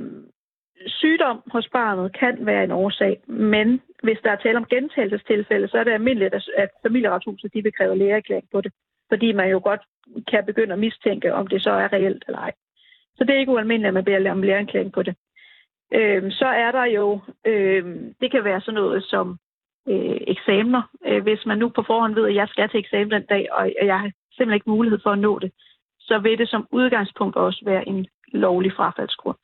sygdom 0.87 1.42
hos 1.52 1.68
barnet 1.72 2.16
kan 2.18 2.46
være 2.46 2.64
en 2.64 2.70
årsag, 2.70 3.20
men 3.26 3.80
hvis 4.02 4.18
der 4.24 4.30
er 4.30 4.37
tale 4.37 4.57
om 4.57 4.66
gentagelsestilfælde, 4.66 5.68
så 5.68 5.78
er 5.78 5.85
det 5.85 5.92
almindeligt, 5.92 6.35
at 6.57 6.70
familieretshuset 6.83 7.54
de 7.54 7.62
vil 7.62 7.72
kræve 7.72 7.98
lægeerklæring 7.98 8.48
på 8.52 8.61
det 8.61 8.72
fordi 9.09 9.33
man 9.33 9.50
jo 9.50 9.61
godt 9.64 9.80
kan 10.30 10.44
begynde 10.46 10.72
at 10.72 10.78
mistænke, 10.78 11.35
om 11.35 11.46
det 11.46 11.62
så 11.62 11.70
er 11.70 11.92
reelt 11.92 12.24
eller 12.26 12.38
ej. 12.38 12.52
Så 13.16 13.24
det 13.24 13.35
er 13.35 13.38
ikke 13.38 13.52
ualmindeligt, 13.52 13.88
at 13.88 13.94
man 13.94 14.04
beder 14.04 14.30
om 14.30 14.42
lægeerklæring 14.42 14.92
på 14.92 15.02
det. 15.02 15.14
Øh, 15.94 16.33
så 16.33 16.46
er 16.46 16.70
der 16.72 16.85
jo, 16.85 17.20
øh, 17.44 17.85
det 18.20 18.30
kan 18.30 18.44
være 18.44 18.61
sådan 18.61 18.74
noget 18.74 19.04
som 19.04 19.38
øh, 19.88 20.18
eksamener. 20.26 20.83
Øh, 21.07 21.22
hvis 21.22 21.46
man 21.46 21.59
nu 21.59 21.68
på 21.68 21.83
forhånd 21.83 22.14
ved, 22.14 22.28
at 22.28 22.35
jeg 22.35 22.48
skal 22.48 22.68
til 22.68 22.80
eksamen 22.80 23.11
den 23.11 23.26
dag, 23.26 23.52
og 23.52 23.72
jeg 23.83 24.00
har 24.00 24.11
simpelthen 24.37 24.55
ikke 24.55 24.70
mulighed 24.70 24.99
for 25.03 25.11
at 25.11 25.18
nå 25.18 25.38
det, 25.38 25.53
så 26.01 26.18
vil 26.18 26.38
det 26.38 26.49
som 26.49 26.66
udgangspunkt 26.73 27.37
også 27.37 27.62
være 27.64 27.88
en 27.88 28.07
lovlig 28.33 28.73
frafaldsgrund. 28.73 29.37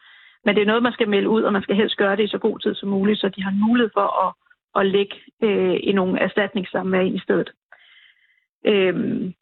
Men 0.45 0.55
det 0.55 0.63
er 0.63 0.67
noget, 0.67 0.83
man 0.83 0.93
skal 0.93 1.09
melde 1.09 1.29
ud, 1.29 1.43
og 1.43 1.53
man 1.53 1.63
skal 1.63 1.77
helst 1.77 1.97
gøre 1.97 2.17
det 2.17 2.25
i 2.25 2.29
så 2.35 2.39
god 2.39 2.59
tid 2.59 2.75
som 2.75 2.89
muligt, 2.89 3.21
så 3.21 3.29
de 3.29 3.43
har 3.43 3.67
mulighed 3.69 3.91
for 3.93 4.27
at, 4.27 4.35
at 4.81 4.87
lægge 4.87 5.17
øh, 5.43 5.77
i 5.83 5.93
nogle 5.93 6.21
erstatningssamvær 6.21 7.01
i 7.01 7.19
stedet. 7.19 7.51
Øhm, 8.67 9.35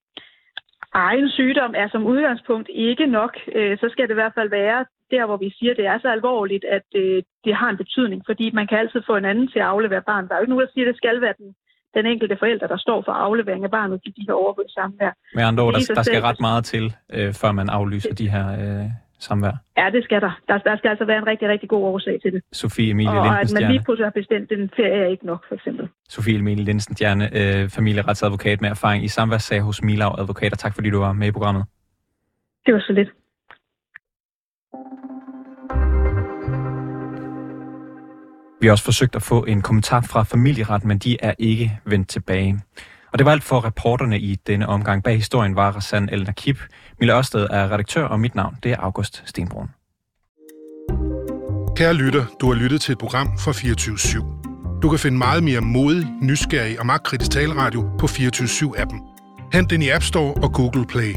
egen 0.94 1.28
sygdom 1.30 1.74
er 1.76 1.88
som 1.88 2.06
udgangspunkt 2.06 2.68
ikke 2.72 3.06
nok, 3.06 3.38
øh, 3.54 3.78
så 3.78 3.88
skal 3.90 4.04
det 4.04 4.10
i 4.10 4.20
hvert 4.20 4.34
fald 4.34 4.50
være 4.50 4.84
der, 5.10 5.26
hvor 5.26 5.36
vi 5.36 5.54
siger, 5.58 5.70
at 5.70 5.76
det 5.76 5.86
er 5.86 5.98
så 5.98 6.08
alvorligt, 6.08 6.64
at 6.64 6.86
øh, 6.94 7.22
det 7.44 7.54
har 7.54 7.68
en 7.70 7.76
betydning, 7.76 8.22
fordi 8.26 8.50
man 8.50 8.66
kan 8.66 8.78
altid 8.78 9.02
få 9.06 9.16
en 9.16 9.24
anden 9.24 9.48
til 9.48 9.58
at 9.58 9.64
aflevere 9.64 10.02
barnet. 10.02 10.28
Der 10.28 10.34
er 10.34 10.38
jo 10.38 10.42
ikke 10.42 10.50
nogen, 10.50 10.66
der 10.66 10.72
siger, 10.72 10.84
at 10.86 10.92
det 10.92 10.96
skal 10.96 11.20
være 11.20 11.34
den, 11.38 11.54
den 11.94 12.06
enkelte 12.06 12.36
forælder, 12.38 12.66
der 12.66 12.76
står 12.76 13.02
for 13.06 13.12
aflevering 13.12 13.64
af 13.64 13.70
barnet 13.70 14.02
til 14.04 14.12
de 14.16 14.22
her 14.28 14.34
overvåget 14.34 14.70
samvær. 14.70 15.12
Med 15.34 15.44
andre 15.44 15.62
ord, 15.64 15.72
der, 15.74 15.94
der 15.94 16.02
skal 16.02 16.20
ret 16.22 16.40
meget 16.40 16.64
til, 16.64 16.94
øh, 17.12 17.34
før 17.40 17.52
man 17.52 17.68
aflyser 17.68 18.14
de 18.14 18.30
her 18.30 18.46
øh, 18.60 18.86
samvær. 19.18 19.54
Ja, 19.76 19.90
det 19.92 20.04
skal 20.04 20.20
der. 20.20 20.40
der. 20.48 20.58
Der 20.58 20.76
skal 20.76 20.88
altså 20.88 21.04
være 21.04 21.18
en 21.18 21.26
rigtig, 21.26 21.48
rigtig 21.48 21.68
god 21.68 21.82
årsag 21.82 22.18
til 22.22 22.32
det. 22.32 22.42
Sofie 22.52 22.90
Emilie 22.90 23.10
Og 23.10 23.40
at 23.40 23.52
man 23.54 23.70
lige 23.70 23.82
pludselig 23.84 24.06
har 24.06 24.10
bestemt, 24.20 24.50
den 24.50 24.70
ferie 24.76 25.04
er 25.04 25.06
ikke 25.06 25.26
nok, 25.26 25.44
for 25.48 25.54
eksempel. 25.54 25.88
Sofie 26.08 26.38
Emilie 26.38 26.64
Linsenstjerne, 26.64 27.24
øh, 27.38 27.68
familieretsadvokat 27.68 28.60
med 28.60 28.70
erfaring 28.70 29.04
i 29.04 29.08
samværssag 29.08 29.60
hos 29.60 29.82
Milau 29.82 30.12
Advokater. 30.18 30.56
Tak 30.56 30.74
fordi 30.74 30.90
du 30.90 30.98
var 30.98 31.12
med 31.12 31.28
i 31.28 31.32
programmet. 31.32 31.64
Det 32.66 32.74
var 32.74 32.80
så 32.80 32.92
lidt. 32.92 33.08
Vi 38.60 38.66
har 38.66 38.72
også 38.72 38.84
forsøgt 38.84 39.16
at 39.16 39.22
få 39.22 39.44
en 39.44 39.62
kommentar 39.62 40.00
fra 40.00 40.22
familieret, 40.22 40.84
men 40.84 40.98
de 40.98 41.16
er 41.22 41.32
ikke 41.38 41.78
vendt 41.84 42.08
tilbage. 42.08 42.60
Og 43.12 43.18
det 43.18 43.24
var 43.24 43.32
alt 43.32 43.44
for 43.44 43.64
reporterne 43.64 44.18
i 44.18 44.34
denne 44.46 44.68
omgang. 44.68 45.02
Bag 45.02 45.16
historien 45.16 45.56
var 45.56 45.72
Rassan 45.72 46.08
El 46.12 46.24
Nakib. 46.24 46.58
Mille 47.00 47.16
Ørsted 47.16 47.46
er 47.50 47.72
redaktør, 47.72 48.04
og 48.04 48.20
mit 48.20 48.34
navn 48.34 48.56
det 48.62 48.72
er 48.72 48.76
August 48.80 49.22
Stenbrun. 49.26 49.68
Kære 51.76 51.94
lytter, 51.94 52.24
du 52.40 52.46
har 52.46 52.54
lyttet 52.54 52.80
til 52.80 52.92
et 52.92 52.98
program 52.98 53.38
fra 53.38 53.52
24 53.52 53.96
/7. 53.96 54.80
Du 54.82 54.88
kan 54.90 54.98
finde 54.98 55.18
meget 55.18 55.42
mere 55.42 55.60
modig, 55.60 56.06
nysgerrig 56.22 56.80
og 56.80 56.86
magtkritisk 56.86 57.30
taleradio 57.30 57.90
på 57.98 58.06
24 58.06 58.48
7 58.48 58.74
appen 58.78 59.00
Hent 59.52 59.70
den 59.70 59.82
i 59.82 59.88
App 59.88 60.04
Store 60.04 60.34
og 60.34 60.52
Google 60.52 60.86
Play. 60.86 61.14